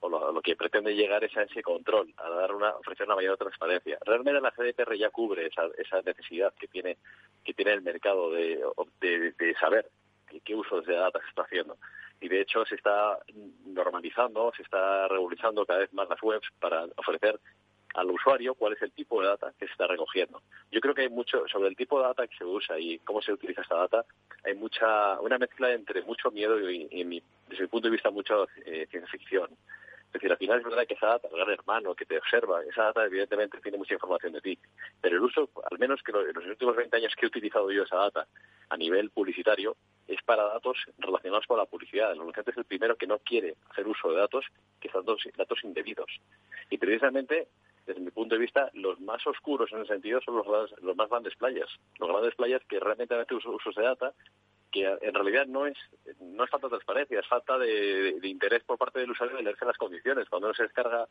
[0.00, 3.38] o lo, que pretende llegar es a ese control, a dar una, ofrecer una mayor
[3.38, 3.98] transparencia.
[4.04, 6.98] Realmente la GDPR ya cubre esa, esa necesidad que tiene
[7.42, 8.62] que tiene el mercado de,
[9.00, 9.88] de, de saber
[10.44, 11.78] qué usos de datos está haciendo.
[12.20, 13.18] Y de hecho se está
[13.64, 17.40] normalizando, se está regularizando cada vez más las webs para ofrecer
[17.94, 20.42] al usuario cuál es el tipo de data que se está recogiendo.
[20.70, 23.22] Yo creo que hay mucho sobre el tipo de data que se usa y cómo
[23.22, 24.04] se utiliza esta data.
[24.44, 26.88] Hay mucha una mezcla entre mucho miedo y,
[27.48, 28.34] desde mi punto de vista mucha
[28.66, 29.50] eh, ciencia ficción.
[30.14, 32.62] Es decir, al final es verdad que esa data, el gran hermano que te observa,
[32.62, 34.58] esa data evidentemente tiene mucha información de ti.
[35.00, 37.82] Pero el uso, al menos que en los últimos 20 años que he utilizado yo
[37.82, 38.26] esa data
[38.68, 39.76] a nivel publicitario,
[40.06, 42.12] es para datos relacionados con la publicidad.
[42.12, 44.46] El anunciante es el primero que no quiere hacer uso de datos
[44.80, 46.10] que son datos, datos indebidos.
[46.70, 47.48] Y precisamente
[47.86, 50.46] desde mi punto de vista, los más oscuros en ese sentido son los,
[50.82, 51.68] los más grandes playas.
[51.98, 54.12] Los grandes playas que realmente hacen usos de data
[54.74, 55.78] que en realidad no es
[56.20, 59.64] no es falta de transparencia, es falta de, interés por parte del usuario de leerse
[59.64, 60.28] las condiciones.
[60.28, 61.06] Cuando uno se descarga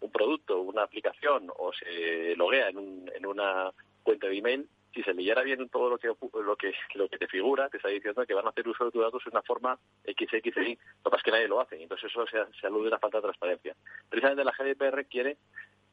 [0.00, 5.02] un producto, una aplicación o se loguea en, un, en una cuenta de email, si
[5.02, 8.26] se leyera bien todo lo que lo que lo que te figura, te está diciendo
[8.26, 11.16] que van a hacer uso de tus datos de una forma XXI, lo que pasa
[11.16, 13.74] es que nadie lo hace, entonces eso se, se alude a la falta de transparencia.
[14.10, 15.38] Precisamente la GDPR quiere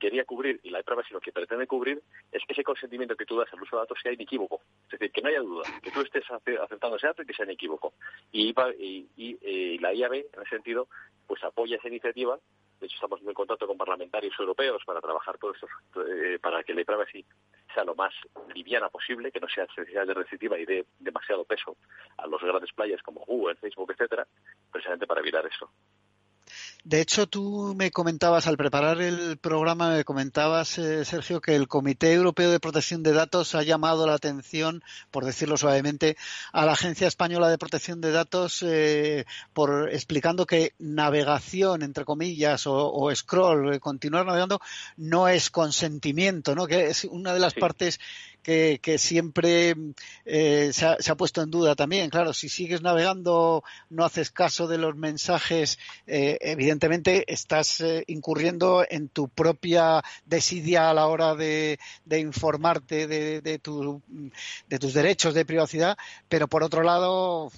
[0.04, 3.26] quería cubrir y la prueba si lo que pretende cubrir es que ese consentimiento que
[3.26, 4.60] tú das al uso de datos sea inequívoco.
[4.84, 7.46] Es decir, que no haya duda, que tú estés aceptando ese dato y que sea
[7.46, 7.94] inequívoco.
[8.34, 10.90] Y, y, eh, la IAB, en ese sentido,
[11.26, 12.38] pues apoya esa iniciativa.
[12.82, 15.68] De hecho, estamos en contacto con parlamentarios europeos para trabajar todo esto,
[16.06, 17.26] eh, para que la privacy
[17.74, 18.14] sea lo más
[18.54, 19.66] liviana posible, que no sea
[20.06, 21.78] de restrictiva y dé demasiado peso
[22.18, 24.28] a los grandes playas como Google, Facebook, etcétera,
[24.70, 25.72] precisamente para evitar eso.
[26.86, 31.70] De hecho, tú me comentabas al preparar el programa, me comentabas, eh, Sergio, que el
[31.70, 36.18] Comité Europeo de Protección de Datos ha llamado la atención, por decirlo suavemente,
[36.52, 39.24] a la Agencia Española de Protección de Datos eh,
[39.54, 44.60] por explicando que navegación, entre comillas, o, scroll, eh, continuar navegando,
[44.98, 46.68] no es consentimiento, ¿no?
[46.68, 48.02] Que es una de las partes
[48.44, 49.76] que, siempre
[50.26, 52.10] eh, se, ha, puesto en duda también.
[52.10, 58.86] Claro, si sigues navegando, no haces caso de los mensajes, eh, evidentemente estás eh, incurriendo
[58.88, 61.80] en tu propia desidia a la hora de,
[62.12, 67.52] informarte de, de, tus derechos de privacidad, pero por otro lado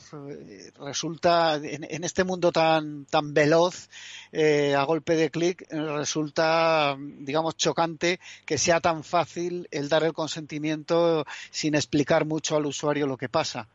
[0.79, 3.89] resulta en, este mundo tan, tan veloz,
[4.33, 10.74] a golpe de clic, resulta, digamos, chocante que sea tan fácil el dar el consentimiento
[11.49, 13.67] sin explicar mucho al usuario lo que pasa.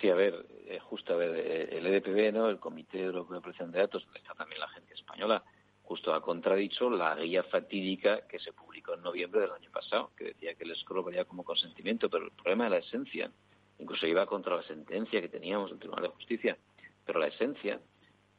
[0.00, 2.48] Sí, a ver, eh, justo a ver, eh, el EDPB, ¿no?
[2.48, 5.44] el Comité Europeo de Protección de Datos, donde está también la agencia española,
[5.84, 10.24] justo ha contradicho la guía fatídica que se publicó en noviembre del año pasado, que
[10.24, 13.30] decía que el scroll valía como consentimiento, pero el problema de la esencia,
[13.78, 16.56] incluso iba contra la sentencia que teníamos del Tribunal de Justicia,
[17.04, 17.80] pero la esencia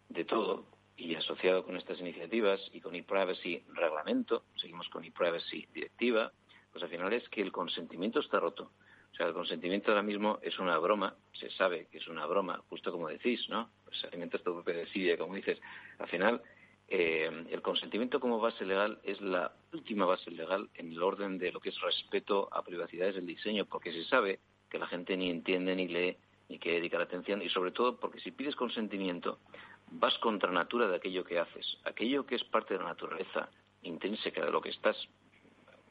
[0.09, 0.65] de todo,
[0.97, 6.31] y asociado con estas iniciativas y con e-privacy reglamento, seguimos con e-privacy directiva,
[6.73, 8.71] pues al final es que el consentimiento está roto.
[9.13, 12.61] O sea, el consentimiento ahora mismo es una broma, se sabe que es una broma,
[12.67, 13.69] justo como decís, ¿no?
[13.85, 15.59] Pues se alimenta propia desidia, como dices.
[15.99, 16.41] Al final,
[16.87, 21.51] eh, el consentimiento como base legal es la última base legal en el orden de
[21.51, 25.29] lo que es respeto a privacidades del diseño, porque se sabe que la gente ni
[25.29, 26.17] entiende, ni lee,
[26.49, 29.37] ni quiere dedicar atención, y sobre todo porque si pides consentimiento,
[29.91, 31.77] vas contra natura de aquello que haces.
[31.83, 33.49] Aquello que es parte de la naturaleza
[33.83, 34.97] intrínseca de lo que estás,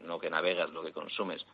[0.04, 1.44] lo que navegas, lo que consumes,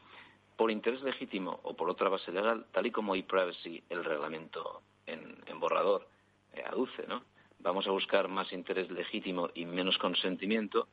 [0.57, 5.61] por interés legítimo o por otra base legal, tal y como e-privacy, el reglamento en,
[5.61, 6.09] borrador,
[6.53, 7.23] eh, aduce, ¿no?
[7.61, 10.89] Vamos a buscar más interés legítimo y menos consentimiento,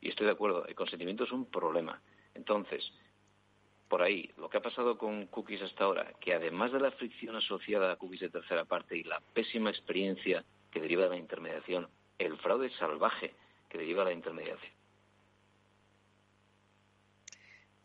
[0.00, 2.00] y estoy de acuerdo, el consentimiento es un problema.
[2.34, 2.92] Entonces,
[3.88, 7.34] por ahí, lo que ha pasado con cookies hasta ahora, que además de la fricción
[7.36, 11.88] asociada a cookies de tercera parte y la pésima experiencia que deriva de la intermediación,
[12.18, 13.34] el fraude salvaje
[13.68, 14.77] que deriva de la intermediación.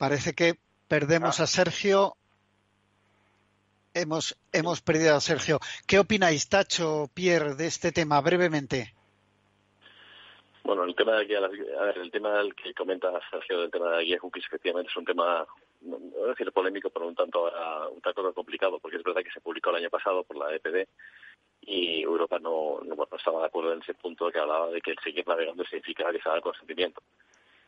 [0.03, 0.57] Parece que
[0.89, 1.43] Perdemos ah.
[1.43, 2.17] a Sergio.
[3.93, 5.59] Hemos, hemos perdido a Sergio.
[5.87, 8.93] ¿Qué opináis, Tacho, Pierre, de este tema, brevemente?
[10.65, 13.91] Bueno, el tema de aquí, a ver, el tema del que comenta Sergio del tema
[13.91, 15.47] de la guía cookies efectivamente es un tema,
[15.81, 17.49] no voy a decir polémico, pero un tanto,
[17.89, 20.85] un tanto complicado, porque es verdad que se publicó el año pasado por la EPD
[21.61, 24.99] y Europa no, no, estaba de acuerdo en ese punto que hablaba de que el
[24.99, 27.01] seguir navegando significa realizar el consentimiento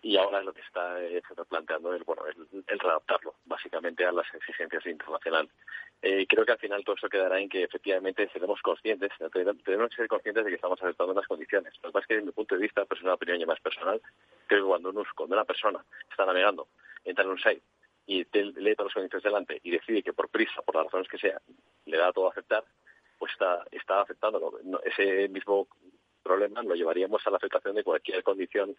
[0.06, 4.86] y ahora lo que está, eh, planteando es bueno el, readaptarlo básicamente a las exigencias
[4.86, 5.52] internacionales.
[6.00, 9.96] Eh, creo que al final todo eso quedará en que efectivamente seremos conscientes, tenemos que
[9.96, 11.74] ser conscientes de que estamos aceptando las condiciones.
[11.82, 13.60] Lo que pasa es que desde mi punto de vista, pues una opinión ya más
[13.60, 14.00] personal,
[14.46, 16.68] creo que cuando, cuando una persona está navegando,
[17.04, 17.64] entra en un site
[18.06, 21.18] y lee todas las condiciones delante y decide que por prisa, por las razones que
[21.18, 21.42] sea,
[21.88, 22.64] le da todo a aceptar,
[23.18, 24.60] pues está, está aceptándolo.
[24.84, 25.68] ese mismo
[26.22, 28.76] problema lo llevaríamos a la aceptación de cualquier condición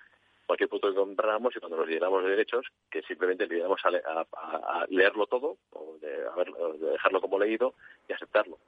[0.46, 4.86] cualquier punto que compráramos y cuando nos llenamos de derechos, que simplemente le a, a,
[4.88, 7.74] leerlo todo, o de, dejarlo como leído
[8.08, 8.58] y aceptarlo.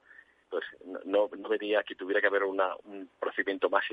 [0.44, 0.70] Entonces,
[1.04, 3.84] no, no venía que tuviera que haber una, un procedimiento más,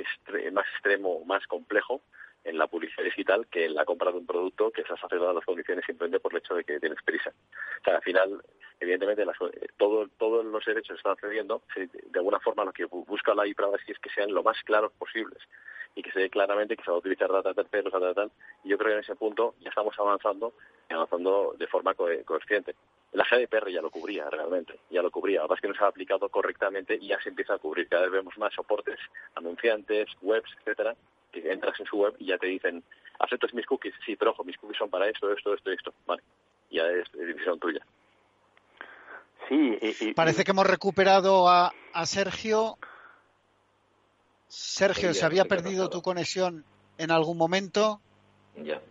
[0.52, 2.02] más extremo, más complejo
[2.46, 5.34] en la publicidad digital que en la compra de un producto que se ha a
[5.34, 7.34] las condiciones simplemente por el hecho de que tienes prisa.
[7.82, 8.42] O sea, al final,
[8.80, 9.38] evidentemente, las,
[9.78, 11.64] todo, todos los derechos están cediendo.
[11.76, 15.40] De alguna forma, lo que busca la IPRAVASI es que sean lo más claros posibles
[15.96, 18.32] y que se ve claramente que se va a utilizar data terceros, data tal.
[18.64, 20.54] Y yo creo que en ese punto ya estamos avanzando
[20.90, 22.76] avanzando de forma co consciente.
[23.14, 25.42] La GDPR ya lo cubría realmente, ya lo cubría.
[25.42, 27.88] Lo que es que no se ha aplicado correctamente y ya se empieza a cubrir.
[27.88, 29.00] Cada vez vemos más soportes,
[29.36, 30.96] anunciantes, webs, etcétera,
[31.32, 32.84] que entras en su web y ya te dicen,
[33.20, 35.94] aceptas mis cookies, sí, pero ojo, mis cookies son para esto, esto, esto, esto.
[36.06, 36.24] Vale,
[36.70, 37.86] ya es decisión tuya.
[39.48, 42.78] Sí, y, parece que hemos recuperado a, a Sergio.
[44.48, 46.66] Sergio, ¿se había perdido tu conexión
[46.98, 48.02] en algún momento?
[48.56, 48.82] Ya.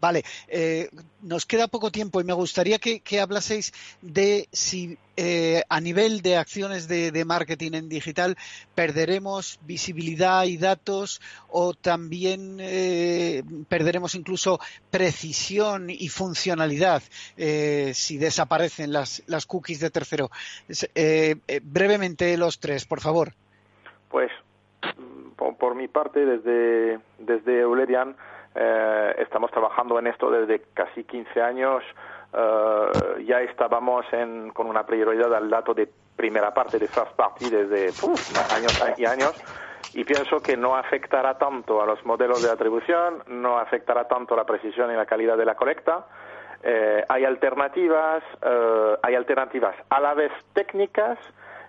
[0.00, 0.88] Vale, eh,
[1.22, 6.36] nos queda poco tiempo y me gustaría que, hablaseis de si eh, a nivel de
[6.36, 8.36] acciones de, marketing en digital
[8.74, 14.58] perderemos visibilidad y datos o también eh, perderemos incluso
[14.90, 17.02] precisión y funcionalidad
[17.92, 20.30] si desaparecen las, las cookies de tercero.
[21.62, 23.34] brevemente los tres, por favor.
[24.08, 24.30] Pues
[25.58, 28.16] por, mi parte, desde, desde Eulerian,
[28.54, 31.82] eh, estamos trabajando en esto desde casi 15 años.
[32.32, 37.48] Eh, ya estábamos en, con una prioridad al dato de primera parte de first party
[37.48, 37.86] desde
[38.54, 39.32] años y años
[39.94, 44.44] y pienso que no afectará tanto a los modelos de atribución, no afectará tanto la
[44.44, 46.06] precisión y la calidad de la colecta.
[46.62, 48.22] Eh, hay alternativas,
[49.02, 51.18] hay alternativas a la vez técnicas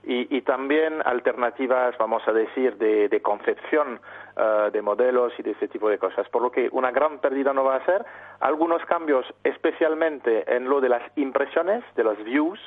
[0.03, 3.99] y, también alternativas, vamos a decir, de, concepción
[4.36, 6.27] eh, de modelos y de ese tipo de cosas.
[6.29, 8.05] Por lo que una gran pérdida no va a ser.
[8.39, 12.59] Algunos cambios, especialmente en lo de las impresiones, de las views,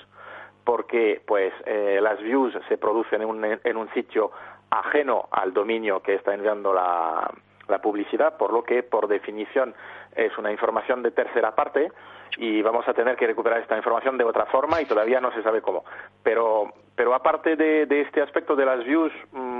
[0.64, 4.30] porque pues eh, las views se producen en un, en un sitio
[4.70, 7.30] ajeno al dominio que está enviando la,
[7.68, 9.74] la publicidad, por lo que por definición
[10.14, 11.90] es una información de tercera parte
[12.36, 15.42] y vamos a tener que recuperar esta información de otra forma y todavía no se
[15.42, 15.84] sabe cómo.
[16.22, 19.53] Pero, pero aparte de, de este aspecto de las views, veo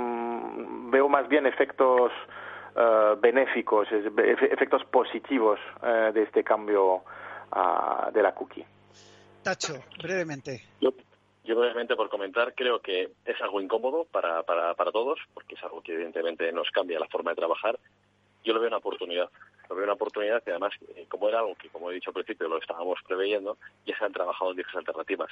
[1.15, 2.11] más bien efectos
[2.75, 6.95] uh, benéficos, efectos positivos uh, de este cambio
[7.55, 8.65] uh, de la cookie.
[9.41, 10.61] Tacho, brevemente.
[10.81, 10.89] Yo,
[11.45, 15.63] yo, brevemente por comentar, creo que es algo incómodo para, para, para todos, porque es
[15.63, 17.79] algo que evidentemente nos cambia la forma de trabajar.
[18.43, 19.29] Yo lo veo una oportunidad
[19.69, 22.15] lo veo una oportunidad que además, eh, como era algo que, como he dicho al
[22.15, 25.31] principio, lo estábamos preveyendo, ya se han trabajado en diversas alternativas.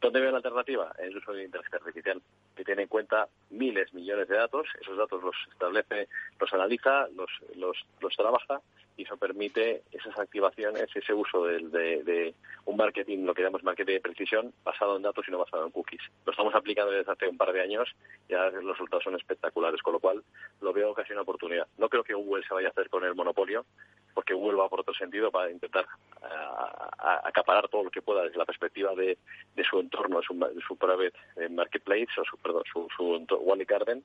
[0.00, 0.92] ¿Dónde veo la alternativa?
[0.98, 2.22] En el uso de inteligencia artificial,
[2.54, 6.08] que tiene en cuenta miles, millones de datos, esos datos los establece,
[6.38, 8.60] los analiza, los, los, los trabaja
[8.96, 12.34] y eso permite esas activaciones, ese uso de, de, de,
[12.64, 15.70] un marketing, lo que llamamos marketing de precisión, basado en datos y no basado en
[15.70, 16.00] cookies.
[16.24, 17.88] Lo estamos aplicando desde hace un par de años
[18.28, 20.22] y ya los resultados son espectaculares, con lo cual
[20.60, 21.66] lo veo casi una oportunidad.
[21.76, 23.66] No creo que Google se vaya a hacer con el monopolio,
[24.14, 25.84] porque Google va por otro sentido para intentar
[26.22, 29.18] uh, acaparar todo lo que pueda desde la perspectiva de,
[29.54, 33.64] de su entorno, de su, su private eh, marketplace, o su, perdón, su, su Wally
[33.64, 34.02] Garden,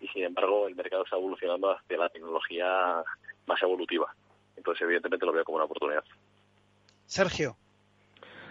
[0.00, 3.02] y sin embargo el mercado está evolucionando hacia la tecnología
[3.50, 4.14] más evolutiva.
[4.56, 6.04] Entonces, evidentemente, lo veo como una oportunidad.
[7.06, 7.56] Sergio.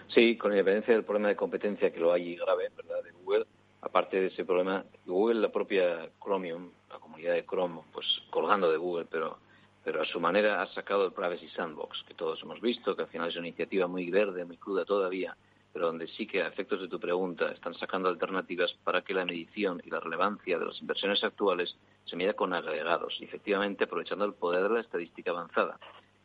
[0.08, 3.46] Sí, con independencia del problema de competencia que lo hay grave, ¿verdad?, de Google,
[3.82, 8.76] aparte de ese problema, Google, la propia Chromium, la comunidad de Chrome, pues colgando de
[8.76, 9.38] Google, pero,
[9.84, 13.08] pero a su manera ha sacado el Privacy Sandbox, que todos hemos visto, que al
[13.08, 15.36] final es una iniciativa muy verde, muy cruda todavía,
[15.72, 19.24] pero donde sí que a efectos de tu pregunta están sacando alternativas para que la
[19.24, 24.34] medición y la relevancia de las inversiones actuales se mida con agregados efectivamente aprovechando el
[24.34, 25.78] poder de la estadística avanzada.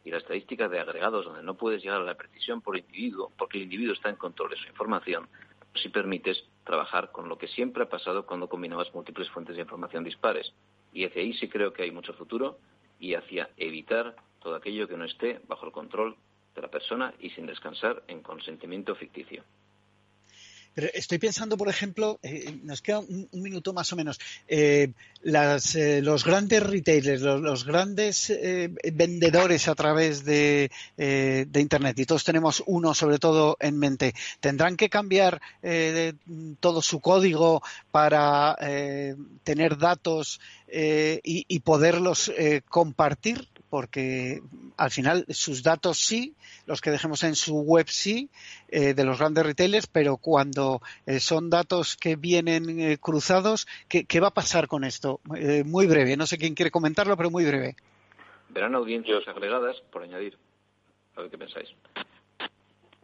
[0.04, 3.58] Y la estadística de agregados, donde no puedes llegar a la precisión por individuo, porque
[3.58, 5.28] el individuo está en control de su información,
[5.74, 10.04] si permites trabajar con lo que siempre ha pasado cuando combinabas múltiples fuentes de información
[10.04, 10.54] dispares.
[10.93, 12.60] Y hacia ahí sí creo que hay mucho futuro
[13.00, 16.16] y hacia evitar todo aquello que no esté bajo el control
[16.56, 19.43] de la persona y sin descansar en consentimiento ficticio.
[20.76, 24.91] Estoy pensando, por ejemplo, eh, nos queda un, minuto más o menos, eh,
[25.24, 28.34] eh, los grandes retailers, los, grandes
[28.93, 34.89] vendedores a través de, Internet, y todos tenemos uno sobre todo en mente, ¿tendrán que
[34.89, 35.39] cambiar
[36.60, 38.58] todo su código para
[39.45, 42.32] tener datos y, poderlos
[42.68, 43.47] compartir?
[43.76, 44.41] Porque
[44.78, 46.34] al final sus datos sí,
[46.65, 48.30] los que dejemos en su web sí,
[48.69, 54.05] eh, de los grandes retailers, pero cuando eh, son datos que vienen eh, cruzados, ¿qué,
[54.05, 55.19] ¿qué, va a pasar con esto?
[55.65, 57.76] Muy breve, no sé quién quiere comentarlo, pero muy breve.
[58.47, 60.38] Verán audiencias agregadas, por añadir.
[61.17, 61.67] A ver qué pensáis.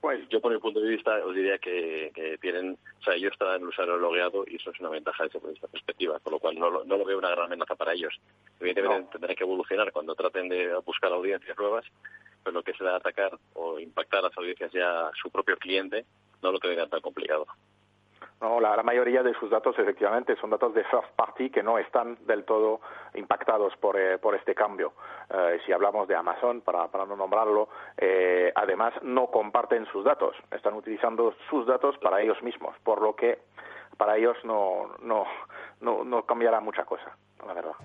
[0.02, 3.34] Pues yo por mi punto de vista os diría que, que tienen, o sea, ellos
[3.34, 6.40] están en el usuario logueado y eso es una ventaja desde esta perspectiva, con lo
[6.40, 8.20] cual no, no lo veo una gran amenaza para ellos.
[8.60, 9.10] Evidentemente no.
[9.12, 11.86] tendrán que evolucionar cuando traten de buscar audiencias nuevas,
[12.44, 16.04] pero lo que será atacar o impactar a las audiencias ya su propio cliente
[16.42, 17.46] no lo tendrían tan complicado.
[18.42, 21.78] No, la, la, mayoría de sus datos efectivamente son datos de first party que no
[21.78, 22.82] están del todo
[23.14, 24.94] impactados por, eh, por este cambio.
[25.30, 30.36] Eh, si hablamos de Amazon, para, para no nombrarlo, eh, además no comparten sus datos,
[30.52, 33.40] están utilizando sus datos para ellos mismos, por lo que
[33.98, 35.26] para ellos no, no,
[35.80, 37.16] no, no cambiará mucha cosa,
[37.46, 37.76] la verdad.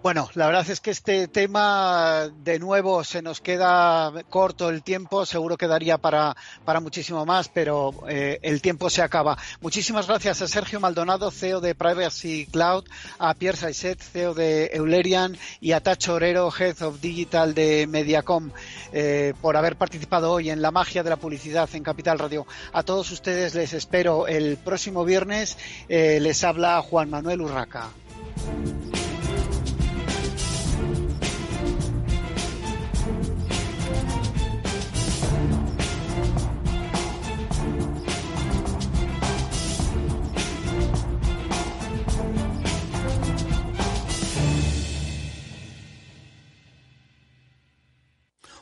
[0.00, 5.26] Bueno, la verdad es que este tema, de nuevo, se nos queda corto el tiempo,
[5.26, 9.36] seguro quedaría para, para muchísimo más, pero eh, el tiempo se acaba.
[9.60, 12.84] Muchísimas gracias a Sergio Maldonado, CEO de Privacy Cloud,
[13.18, 18.52] a Pierre Saisset, CEO de Eulerian, y a Tacho Orero, Head of Digital de Mediacom,
[18.92, 22.46] eh, por haber participado hoy en la magia de la publicidad en Capital Radio.
[22.72, 25.58] A todos ustedes les espero el próximo viernes.
[25.88, 27.88] Eh, les habla Juan Manuel Urraca.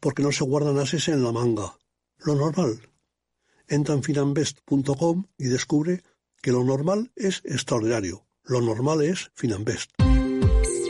[0.00, 1.76] porque no se guardan ases en la manga.
[2.18, 2.90] Lo normal.
[3.68, 6.02] Entra en finanbest.com y descubre
[6.40, 8.26] que lo normal es extraordinario.
[8.44, 10.05] Lo normal es Finambest.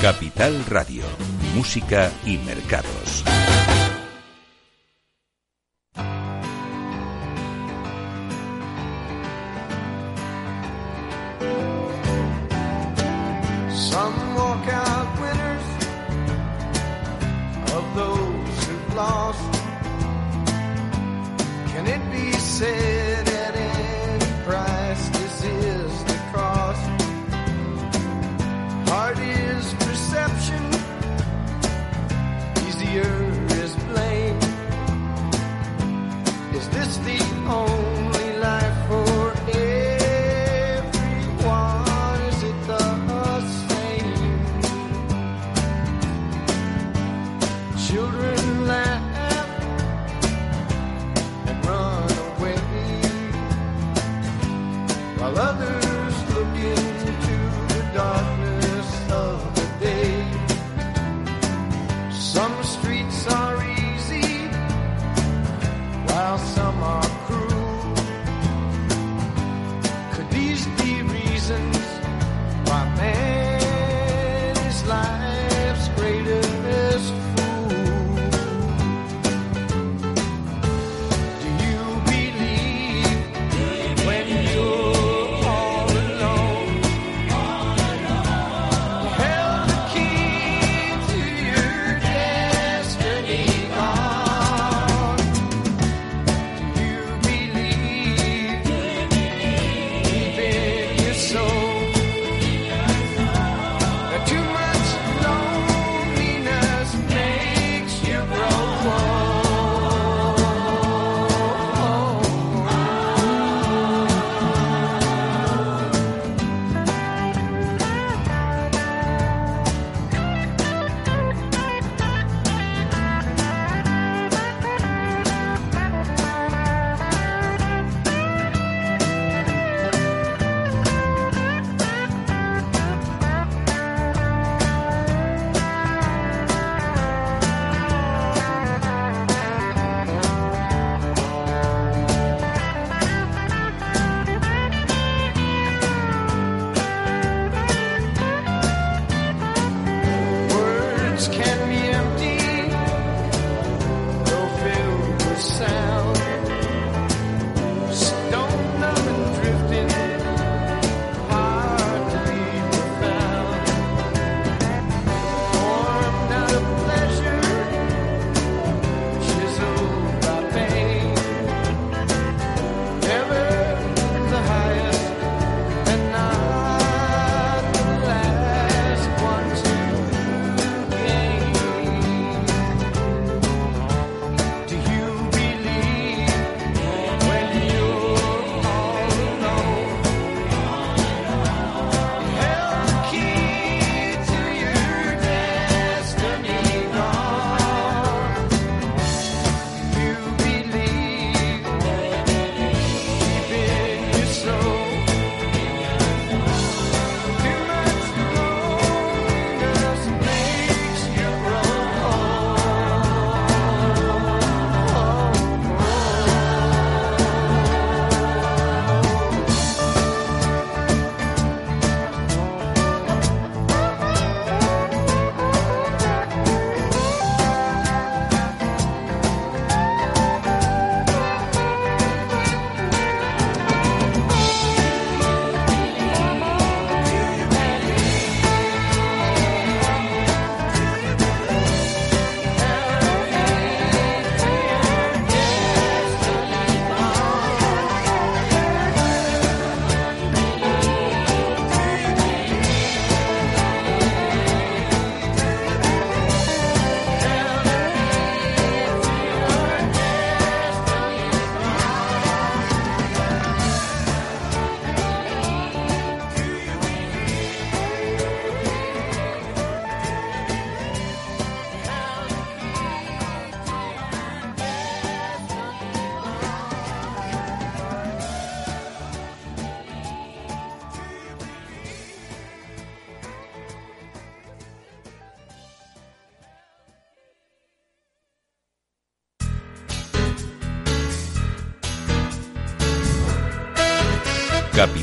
[0.00, 1.04] Capital Radio,
[1.54, 3.22] Música y Mercados.
[21.72, 22.99] Can it be said
[36.90, 37.29] Is the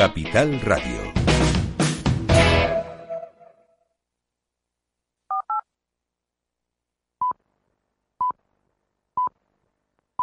[0.00, 1.19] Capital Radio.